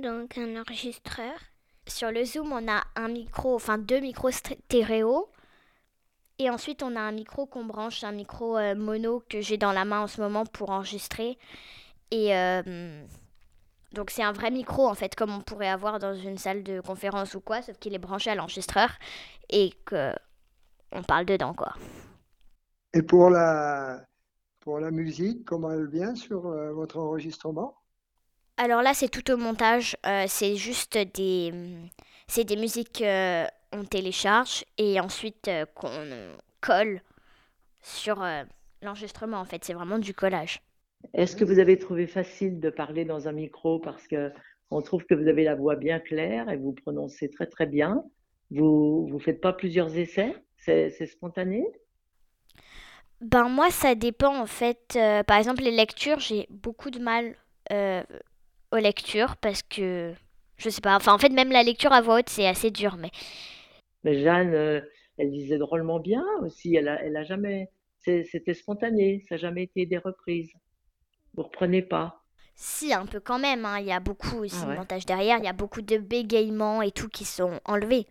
donc 0.00 0.36
un 0.38 0.60
enregistreur. 0.60 1.38
Sur 1.86 2.10
le 2.10 2.24
Zoom, 2.24 2.52
on 2.52 2.68
a 2.68 2.82
un 2.96 3.08
micro, 3.08 3.54
enfin 3.54 3.78
deux 3.78 4.00
micros 4.00 4.32
stéréo. 4.32 5.28
Et 6.40 6.50
ensuite, 6.50 6.82
on 6.82 6.96
a 6.96 7.00
un 7.00 7.12
micro 7.12 7.46
qu'on 7.46 7.64
branche, 7.64 8.02
un 8.02 8.10
micro 8.10 8.58
euh, 8.58 8.74
mono 8.74 9.22
que 9.28 9.40
j'ai 9.40 9.56
dans 9.56 9.72
la 9.72 9.84
main 9.84 10.00
en 10.00 10.06
ce 10.08 10.20
moment 10.20 10.44
pour 10.44 10.70
enregistrer. 10.70 11.38
Et 12.10 12.36
euh, 12.36 13.04
donc, 13.92 14.10
c'est 14.10 14.24
un 14.24 14.32
vrai 14.32 14.50
micro, 14.50 14.88
en 14.88 14.94
fait, 14.94 15.14
comme 15.14 15.30
on 15.30 15.40
pourrait 15.40 15.68
avoir 15.68 16.00
dans 16.00 16.14
une 16.14 16.38
salle 16.38 16.64
de 16.64 16.80
conférence 16.80 17.34
ou 17.34 17.40
quoi, 17.40 17.62
sauf 17.62 17.78
qu'il 17.78 17.94
est 17.94 17.98
branché 17.98 18.30
à 18.30 18.34
l'enregistreur 18.34 18.90
et 19.48 19.72
que 19.84 20.12
on 20.90 21.04
parle 21.04 21.24
dedans, 21.24 21.54
quoi. 21.54 21.72
Et 22.92 23.02
pour 23.02 23.30
la, 23.30 24.04
pour 24.66 24.80
la 24.80 24.90
musique, 24.90 25.44
comment 25.44 25.70
elle 25.70 25.86
vient 25.86 26.16
sur 26.16 26.46
euh, 26.46 26.72
votre 26.72 26.98
enregistrement? 26.98 27.76
Alors 28.56 28.82
là, 28.82 28.94
c'est 28.94 29.08
tout 29.08 29.30
au 29.30 29.36
montage. 29.36 29.96
euh, 30.04 30.24
c'est 30.26 30.56
juste 30.56 30.98
des, 31.14 31.54
c'est 32.26 32.42
des 32.42 32.56
musiques 32.56 32.98
qu'on 32.98 33.84
télécharge 33.84 34.64
et 34.76 34.98
ensuite 34.98 35.46
euh, 35.46 35.66
qu'on 35.76 35.86
euh, 35.92 36.34
colle 36.60 37.00
sur 37.80 38.20
euh, 38.20 38.42
l'enregistrement. 38.82 39.38
En 39.38 39.44
fait, 39.44 39.64
c'est 39.64 39.72
vraiment 39.72 40.00
du 40.00 40.14
collage. 40.14 40.60
Est-ce 41.14 41.36
que 41.36 41.44
vous 41.44 41.60
avez 41.60 41.78
trouvé 41.78 42.08
facile 42.08 42.58
de 42.58 42.68
parler 42.68 43.04
dans 43.04 43.28
un 43.28 43.32
micro 43.32 43.78
parce 43.78 44.08
que 44.08 44.32
on 44.72 44.82
trouve 44.82 45.04
que 45.04 45.14
vous 45.14 45.28
avez 45.28 45.44
la 45.44 45.54
voix 45.54 45.76
bien 45.76 46.00
claire 46.00 46.50
et 46.50 46.56
vous 46.56 46.72
prononcez 46.72 47.30
très 47.30 47.46
très 47.46 47.66
bien? 47.66 48.02
Vous 48.50 49.06
vous 49.06 49.20
faites 49.20 49.40
pas 49.40 49.52
plusieurs 49.52 49.96
essais? 49.96 50.34
C'est 50.56 51.06
spontané? 51.06 51.64
Ben 53.20 53.48
moi, 53.48 53.70
ça 53.70 53.94
dépend 53.94 54.36
en 54.40 54.46
fait. 54.46 54.94
Euh, 54.96 55.22
par 55.22 55.38
exemple, 55.38 55.62
les 55.62 55.70
lectures, 55.70 56.20
j'ai 56.20 56.46
beaucoup 56.50 56.90
de 56.90 56.98
mal 56.98 57.34
euh, 57.72 58.02
aux 58.72 58.76
lectures 58.78 59.36
parce 59.38 59.62
que 59.62 60.14
je 60.58 60.70
sais 60.70 60.80
pas. 60.82 60.96
Enfin, 60.96 61.14
en 61.14 61.18
fait, 61.18 61.30
même 61.30 61.50
la 61.52 61.62
lecture 61.62 61.92
à 61.92 62.00
voix 62.02 62.18
haute, 62.20 62.28
c'est 62.28 62.46
assez 62.48 62.70
dur. 62.70 62.96
Mais 62.98 63.10
Mais 64.04 64.22
Jeanne, 64.22 64.54
euh, 64.54 64.80
elle 65.18 65.30
disait 65.30 65.58
drôlement 65.58 66.00
bien 66.00 66.24
aussi. 66.40 66.74
Elle 66.76 66.88
a, 66.88 67.02
elle 67.04 67.14
a 67.16 67.24
jamais, 67.24 67.70
c'était 67.98 68.54
spontané. 68.54 69.20
Ça 69.28 69.34
n'a 69.34 69.40
jamais 69.40 69.64
été 69.64 69.84
des 69.86 69.98
reprises. 69.98 70.50
Vous 71.34 71.44
reprenez 71.44 71.82
pas. 71.82 72.22
si, 72.56 72.92
un 72.92 73.06
peu 73.06 73.20
quand 73.20 73.38
même. 73.38 73.64
hein, 73.64 73.78
Il 73.80 73.86
y 73.86 73.92
a 73.92 74.00
beaucoup 74.00 74.38
aussi 74.38 74.66
Ah 74.66 74.66
de 74.66 74.72
montage 74.72 75.06
derrière. 75.06 75.38
Il 75.38 75.44
y 75.44 75.48
a 75.48 75.52
beaucoup 75.52 75.82
de 75.82 75.98
bégaiements 75.98 76.82
et 76.82 76.90
tout 76.92 77.08
qui 77.08 77.24
sont 77.24 77.60
enlevés. 77.64 78.06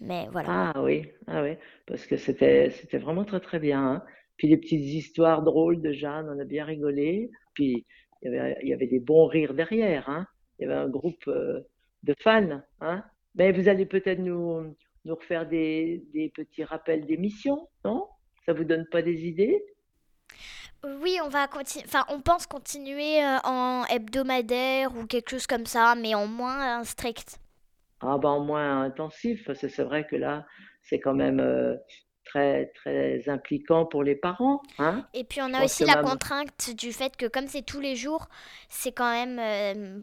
Mais 0.00 0.28
voilà. 0.32 0.50
Ah 0.50 0.72
oui, 0.82 1.12
ah 1.26 1.42
oui, 1.42 1.56
parce 1.86 2.06
que 2.06 2.16
c'était 2.16 2.70
c'était 2.70 2.98
vraiment 2.98 3.24
très 3.24 3.40
très 3.40 3.58
bien. 3.58 3.84
hein. 3.84 4.04
Puis 4.38 4.48
les 4.48 4.56
petites 4.56 4.84
histoires 4.84 5.42
drôles 5.42 5.82
de 5.82 5.92
Jeanne, 5.92 6.28
on 6.34 6.40
a 6.40 6.44
bien 6.44 6.64
rigolé. 6.64 7.30
Puis 7.54 7.84
il 8.22 8.32
y 8.32 8.36
avait, 8.36 8.56
il 8.62 8.68
y 8.68 8.72
avait 8.72 8.86
des 8.86 9.00
bons 9.00 9.26
rires 9.26 9.52
derrière. 9.52 10.08
Hein. 10.08 10.26
Il 10.58 10.62
y 10.62 10.70
avait 10.70 10.80
un 10.80 10.88
groupe 10.88 11.28
euh, 11.28 11.60
de 12.04 12.14
fans. 12.20 12.62
Hein. 12.80 13.04
Mais 13.34 13.52
vous 13.52 13.68
allez 13.68 13.84
peut-être 13.84 14.20
nous, 14.20 14.74
nous 15.04 15.14
refaire 15.14 15.46
des, 15.46 16.04
des 16.14 16.30
petits 16.30 16.64
rappels 16.64 17.04
d'émissions, 17.04 17.68
non? 17.84 18.06
Ça 18.46 18.54
vous 18.54 18.64
donne 18.64 18.86
pas 18.90 19.02
des 19.02 19.26
idées? 19.26 19.62
Oui, 20.84 21.18
on 21.24 21.28
va 21.28 21.48
continuer. 21.48 21.84
Enfin, 21.86 22.04
on 22.08 22.20
pense 22.20 22.46
continuer 22.46 23.22
euh, 23.22 23.38
en 23.44 23.84
hebdomadaire 23.86 24.96
ou 24.96 25.06
quelque 25.06 25.30
chose 25.30 25.46
comme 25.46 25.66
ça, 25.66 25.94
mais 26.00 26.14
en 26.14 26.26
moins 26.26 26.80
euh, 26.80 26.84
strict. 26.84 27.40
Ah 28.00 28.16
ben 28.16 28.30
au 28.30 28.44
moins 28.44 28.82
intensif, 28.82 29.44
parce 29.44 29.60
que 29.60 29.68
c'est 29.68 29.82
vrai 29.82 30.06
que 30.06 30.14
là, 30.14 30.46
c'est 30.82 31.00
quand 31.00 31.14
même 31.14 31.40
euh, 31.40 31.74
très 32.28 32.66
très 32.76 33.28
impliquant 33.28 33.86
pour 33.86 34.02
les 34.02 34.14
parents, 34.14 34.62
hein? 34.78 35.06
Et 35.14 35.24
puis 35.24 35.40
on 35.42 35.52
a 35.54 35.64
aussi 35.64 35.84
la 35.84 35.96
maman- 35.96 36.10
contrainte 36.10 36.74
du 36.74 36.92
fait 36.92 37.16
que 37.16 37.26
comme 37.26 37.48
c'est 37.48 37.62
tous 37.62 37.80
les 37.80 37.96
jours, 37.96 38.28
c'est 38.68 38.92
quand 38.92 39.10
même 39.10 39.38
euh, 39.38 40.00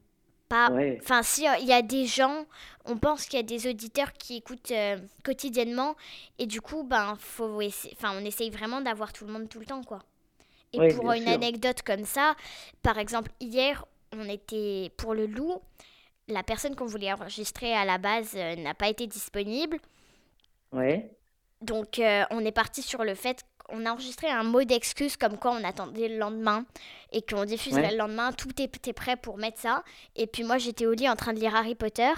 pas. 0.49 0.69
Ouais. 0.71 0.99
Enfin, 1.01 1.23
si 1.23 1.47
euh, 1.47 1.53
il 1.61 1.67
y 1.67 1.73
a 1.73 1.81
des 1.81 2.05
gens, 2.05 2.45
on 2.85 2.97
pense 2.97 3.25
qu'il 3.25 3.37
y 3.37 3.43
a 3.43 3.45
des 3.45 3.67
auditeurs 3.67 4.13
qui 4.13 4.37
écoutent 4.37 4.71
euh, 4.71 4.97
quotidiennement, 5.23 5.95
et 6.37 6.45
du 6.45 6.61
coup, 6.61 6.83
ben, 6.83 7.15
faut 7.17 7.61
essa- 7.61 7.89
enfin, 7.93 8.13
on 8.19 8.25
essaye 8.25 8.49
vraiment 8.49 8.81
d'avoir 8.81 9.11
tout 9.13 9.25
le 9.25 9.33
monde 9.33 9.47
tout 9.49 9.59
le 9.59 9.65
temps, 9.65 9.83
quoi. 9.83 9.99
Et 10.73 10.93
pour 10.93 11.11
une 11.13 11.23
sûr. 11.23 11.31
anecdote 11.31 11.81
comme 11.83 12.03
ça, 12.03 12.35
par 12.81 12.97
exemple, 12.97 13.31
hier, 13.39 13.85
on 14.11 14.27
était 14.27 14.91
pour 14.97 15.13
le 15.13 15.25
loup, 15.25 15.61
la 16.27 16.43
personne 16.43 16.75
qu'on 16.75 16.85
voulait 16.85 17.13
enregistrer 17.13 17.73
à 17.73 17.85
la 17.85 17.97
base 17.97 18.35
n'a 18.35 18.73
pas 18.73 18.89
été 18.89 19.07
disponible. 19.07 19.77
Ouais. 20.73 21.09
Donc, 21.61 21.99
euh, 21.99 22.23
on 22.31 22.43
est 22.45 22.51
parti 22.51 22.81
sur 22.81 23.03
le 23.03 23.15
fait 23.15 23.41
qu'on 23.67 23.85
a 23.85 23.91
enregistré 23.91 24.27
un 24.27 24.43
mot 24.43 24.63
d'excuse 24.63 25.17
comme 25.17 25.37
quoi 25.37 25.51
on 25.51 25.63
attendait 25.63 26.07
le 26.09 26.17
lendemain 26.17 26.65
et 27.11 27.21
qu'on 27.21 27.45
diffuserait 27.45 27.81
Ouais. 27.81 27.91
le 27.91 27.97
lendemain. 27.97 28.31
Tout 28.33 28.61
était 28.61 28.93
prêt 28.93 29.15
pour 29.15 29.37
mettre 29.37 29.59
ça. 29.59 29.83
Et 30.15 30.27
puis, 30.27 30.43
moi, 30.43 30.57
j'étais 30.57 30.85
au 30.85 30.93
lit 30.93 31.09
en 31.09 31.15
train 31.15 31.33
de 31.33 31.39
lire 31.39 31.55
Harry 31.55 31.73
Potter. 31.75 32.11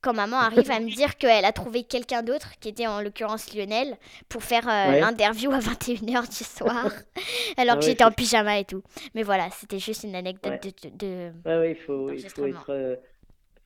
Quand 0.00 0.12
maman 0.12 0.36
arrive 0.38 0.70
à 0.70 0.80
me 0.80 0.90
dire 0.94 1.16
qu'elle 1.16 1.44
a 1.46 1.52
trouvé 1.52 1.84
quelqu'un 1.84 2.22
d'autre, 2.22 2.50
qui 2.60 2.68
était 2.68 2.86
en 2.86 3.00
l'occurrence 3.00 3.54
Lionel, 3.54 3.96
pour 4.28 4.42
faire 4.42 4.68
euh, 4.68 4.90
Ouais. 4.90 5.00
l'interview 5.00 5.50
à 5.52 5.60
21h 5.60 6.28
du 6.28 6.44
soir, 6.44 6.90
alors 7.56 7.74
Ah 7.76 7.76
que 7.76 7.84
ouais, 7.84 7.90
j'étais 7.90 8.04
en 8.04 8.10
pyjama 8.10 8.58
et 8.58 8.64
tout. 8.64 8.82
Mais 9.14 9.22
voilà, 9.22 9.48
c'était 9.50 9.78
juste 9.78 10.02
une 10.04 10.14
anecdote 10.14 10.60
Ouais. 10.62 10.90
de, 10.90 11.32
de- 11.46 11.58
ouais, 11.60 11.70
il 11.70 11.76
faut, 11.76 12.10
il 12.10 12.28
faut 12.28 12.42
Enregistrement. 12.42 12.48
être, 12.48 12.66
euh, 12.70 12.96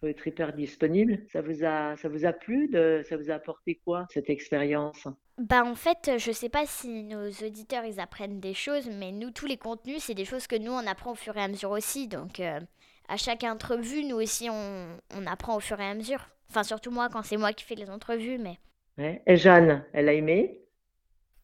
faut 0.01 0.07
être 0.09 0.27
hyper 0.27 0.53
disponible. 0.55 1.25
Ça 1.33 1.41
vous 1.43 1.65
a, 1.65 1.97
ça 1.97 2.09
vous 2.09 2.25
a 2.27 2.33
plu 2.33 2.69
de, 2.69 3.03
ça 3.09 3.17
vous 3.17 3.31
a 3.31 3.35
apporté 3.35 3.77
quoi, 3.85 4.07
cette 4.11 4.31
expérience? 4.31 5.07
Bah 5.39 5.65
en 5.65 5.75
fait, 5.77 6.11
je 6.19 6.33
sais 6.33 6.49
pas 6.49 6.67
si 6.67 7.05
nos 7.05 7.31
auditeurs 7.31 7.85
ils 7.85 8.01
apprennent 8.01 8.41
des 8.41 8.55
choses, 8.55 8.89
mais 8.91 9.13
nous 9.13 9.31
tous 9.31 9.47
les 9.47 9.57
contenus 9.57 10.03
c'est 10.05 10.15
des 10.15 10.25
choses 10.25 10.47
que 10.49 10.57
nous 10.57 10.73
on 10.73 10.87
apprend 10.87 11.13
au 11.13 11.15
fur 11.15 11.37
et 11.37 11.41
à 11.43 11.49
mesure 11.49 11.71
aussi. 11.71 12.09
Donc 12.09 12.41
euh, 12.41 12.61
à 13.09 13.17
chaque 13.17 13.45
entrevue, 13.45 14.05
nous 14.05 14.17
aussi 14.17 14.49
on, 14.51 14.99
on 15.15 15.27
apprend 15.27 15.57
au 15.57 15.61
fur 15.61 15.81
et 15.81 15.87
à 15.89 15.95
mesure. 15.95 16.29
Enfin 16.51 16.65
surtout 16.65 16.91
moi 16.91 17.09
quand 17.09 17.23
c'est 17.23 17.37
moi 17.37 17.53
qui 17.53 17.65
fais 17.65 17.77
les 17.77 17.91
entrevues, 17.91 18.39
mais 18.39 18.59
Ouais. 18.99 19.23
Et 19.27 19.37
Jeanne, 19.39 19.85
elle 19.95 20.11
a 20.11 20.13
aimé? 20.13 20.61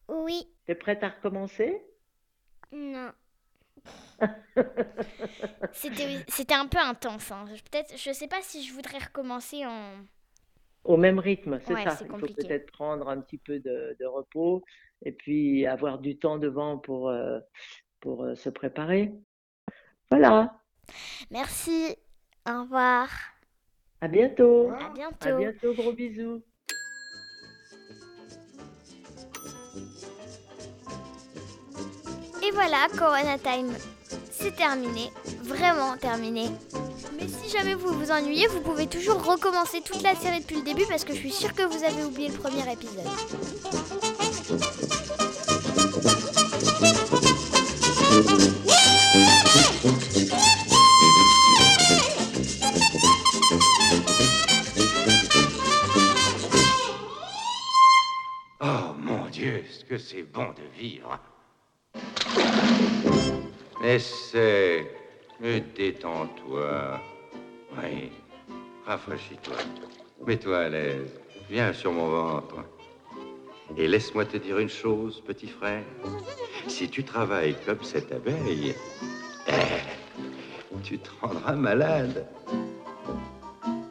Oui, 0.07 0.47
T'es 0.67 0.75
prête 0.75 1.01
à 1.03 1.09
recommencer? 1.09 1.81
non. 2.71 3.11
c'était 5.71 6.53
un 6.53 6.67
peu 6.67 6.77
intense. 6.77 7.31
hein. 7.31 7.45
Je- 7.53 7.61
Peut-être, 7.63 7.97
je 7.97 8.11
sais 8.13 8.27
pas 8.27 8.41
si 8.41 8.63
je 8.65 8.73
voudrais 8.73 8.99
recommencer 8.99 9.65
en. 9.65 9.93
Au 10.83 10.97
même 10.97 11.17
rythme, 11.19 11.59
c'est 11.65 11.73
Ouais, 11.73 11.83
ça. 11.83 11.97
Il 12.03 12.19
faut 12.19 12.27
peut-être 12.27 12.71
prendre 12.71 13.09
un 13.09 13.19
petit 13.19 13.39
peu 13.39 13.59
de, 13.59 13.97
de 13.99 14.05
repos 14.05 14.63
et 15.03 15.11
puis 15.11 15.65
avoir 15.65 15.97
du 15.99 16.17
temps 16.17 16.37
devant 16.37 16.77
pour, 16.77 17.09
euh, 17.09 17.39
pour 18.01 18.23
euh, 18.23 18.35
se 18.35 18.49
préparer. 18.49 19.11
Voilà. 20.11 20.55
Merci. 21.29 21.95
Au 22.47 22.61
revoir. 22.63 23.09
À 23.99 24.07
bientôt. 24.07 24.69
À 24.71 24.85
À 24.85 24.89
bientôt. 24.89 25.37
bientôt. 25.37 25.73
Gros 25.73 25.91
bisous. 25.91 26.41
Voilà, 32.55 32.87
Corona 32.97 33.37
Time, 33.37 33.73
c'est 34.31 34.55
terminé, 34.55 35.11
vraiment 35.43 35.97
terminé. 35.97 36.47
Mais 37.17 37.27
si 37.27 37.49
jamais 37.49 37.73
vous 37.73 37.93
vous 37.93 38.11
ennuyez, 38.11 38.47
vous 38.47 38.61
pouvez 38.61 38.87
toujours 38.87 39.21
recommencer 39.21 39.81
toute 39.81 40.01
la 40.01 40.15
série 40.15 40.39
depuis 40.39 40.55
le 40.55 40.61
début 40.61 40.85
parce 40.87 41.03
que 41.03 41.13
je 41.13 41.19
suis 41.19 41.33
sûre 41.33 41.53
que 41.53 41.63
vous 41.63 41.83
avez 41.83 42.05
oublié 42.05 42.29
le 42.29 42.35
premier 42.35 42.63
épisode. 42.71 43.03
Oh 58.61 58.93
mon 58.97 59.27
Dieu, 59.27 59.65
ce 59.69 59.83
que 59.83 59.97
c'est 59.97 60.23
bon 60.23 60.53
de 60.53 60.63
vivre. 60.79 61.19
Essaie. 63.85 64.89
Et 65.43 65.59
détends-toi. 65.59 66.99
Oui. 67.77 68.11
Rafraîchis-toi. 68.87 69.57
Mets-toi 70.25 70.57
à 70.57 70.69
l'aise. 70.69 71.11
Viens 71.51 71.71
sur 71.71 71.91
mon 71.91 72.09
ventre. 72.09 72.55
Et 73.77 73.87
laisse-moi 73.87 74.25
te 74.25 74.37
dire 74.37 74.57
une 74.57 74.69
chose, 74.69 75.21
petit 75.21 75.47
frère. 75.47 75.83
Si 76.67 76.89
tu 76.89 77.03
travailles 77.03 77.55
comme 77.63 77.83
cette 77.83 78.11
abeille, 78.11 78.73
eh, 79.47 79.51
tu 80.81 80.97
te 80.97 81.09
rendras 81.21 81.53
malade. 81.53 82.25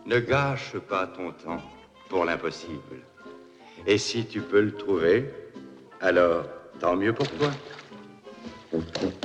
Ne 0.07 0.19
gâche 0.19 0.77
pas 0.89 1.07
ton 1.07 1.31
temps 1.31 1.63
pour 2.09 2.25
l'impossible. 2.25 3.03
Et 3.87 3.99
si 3.99 4.27
tu 4.27 4.41
peux 4.41 4.61
le 4.61 4.75
trouver, 4.75 5.31
alors 6.01 6.47
tant 6.81 6.97
mieux 6.97 7.13
pour 7.13 7.29
toi. 7.29 7.51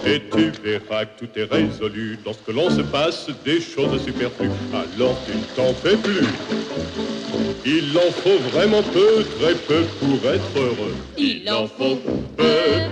Et 0.05 0.21
tu 0.31 0.51
verras 0.63 1.05
que 1.05 1.25
tout 1.25 1.39
est 1.39 1.43
résolu 1.43 2.19
lorsque 2.25 2.47
l'on 2.49 2.69
se 2.69 2.81
passe 2.81 3.29
des 3.45 3.59
choses 3.59 4.03
superflues. 4.03 4.49
Alors 4.73 5.23
tu 5.25 5.35
ne 5.38 5.43
t'en 5.55 5.73
fais 5.73 5.97
plus. 5.97 6.25
Il 7.65 7.97
en 7.97 8.12
faut 8.12 8.39
vraiment 8.51 8.81
peu, 8.83 9.23
très 9.39 9.55
peu 9.55 9.83
pour 9.99 10.29
être 10.31 10.57
heureux. 10.57 10.95
Il 11.17 11.49
en 11.51 11.67
faut 11.67 11.97
peu 12.38 12.45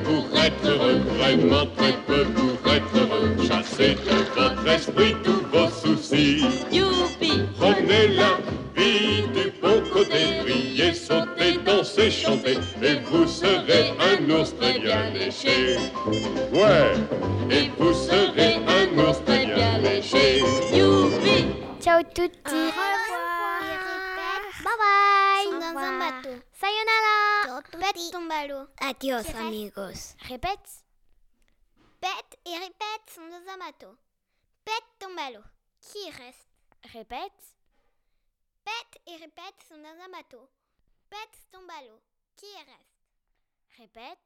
pour 0.04 0.40
être 0.40 0.68
heureux, 0.70 1.00
vraiment 1.18 1.66
très 1.78 1.94
peu 2.06 2.26
pour 2.26 2.74
être 2.74 2.96
heureux. 2.96 3.36
Chassez 3.48 3.96
de 3.96 4.40
votre 4.40 4.68
esprit 4.68 5.16
tous 5.24 5.44
vos 5.52 5.70
soucis. 5.70 6.44
Youpi 6.72 7.42
Prenez 7.60 8.10
la 8.16 8.38
vie 8.76 9.24
dansez, 12.08 12.12
chantez, 12.12 12.58
et 12.82 12.96
vous 13.00 13.28
serez 13.28 13.92
un 14.00 14.30
ours 14.30 14.56
très 14.56 14.80
bien 14.80 15.10
léché. 15.12 15.78
Ouais, 16.52 16.94
et 17.50 17.70
vous 17.78 17.94
serez 17.94 18.56
un 18.56 18.98
ours 18.98 19.24
très 19.26 19.46
bien 19.46 19.78
léché. 19.80 20.40
Youpi 20.74 21.46
Ciao 21.82 22.02
tutti. 22.04 22.40
Au 22.46 22.70
revoir. 22.70 23.62
Bye 24.64 24.78
bye. 24.80 25.44
Sont 25.44 25.60
dans 25.60 25.80
un 25.80 26.00
bateau. 26.00 26.36
Sayonara. 26.54 27.62
Pète 27.72 28.12
ton 28.12 28.26
ballot. 28.26 28.68
Adios, 28.80 29.36
amigos. 29.38 30.16
Répète. 30.28 30.84
Pète 32.02 32.40
et 32.46 32.54
répète 32.54 33.08
sont 33.14 33.28
dans 33.28 33.54
un 33.54 33.58
bateau. 33.58 33.96
Pète 34.66 34.90
ton 35.00 35.14
ballot. 35.16 35.46
Qui 35.82 36.10
reste 36.10 36.48
Répète. 36.94 37.56
Pète 38.66 39.02
et 39.08 39.16
répète 39.18 39.56
sont 39.68 39.78
dans 39.78 40.04
un 40.06 40.10
bateau. 40.10 40.50
Pète 41.10 41.48
ton 41.52 41.66
ballot. 41.66 42.02
Qui 42.36 42.54
reste? 42.58 42.98
Répète. 43.78 44.20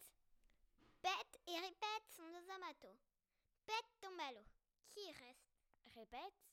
Pète 1.02 1.40
et 1.48 1.60
répète 1.60 2.08
sont 2.16 2.24
un 2.24 2.60
bateau. 2.60 2.96
Pète 3.66 3.92
ton 4.00 4.16
ballot. 4.16 4.46
Qui 4.92 5.06
reste? 5.12 5.52
Répète. 5.96 6.51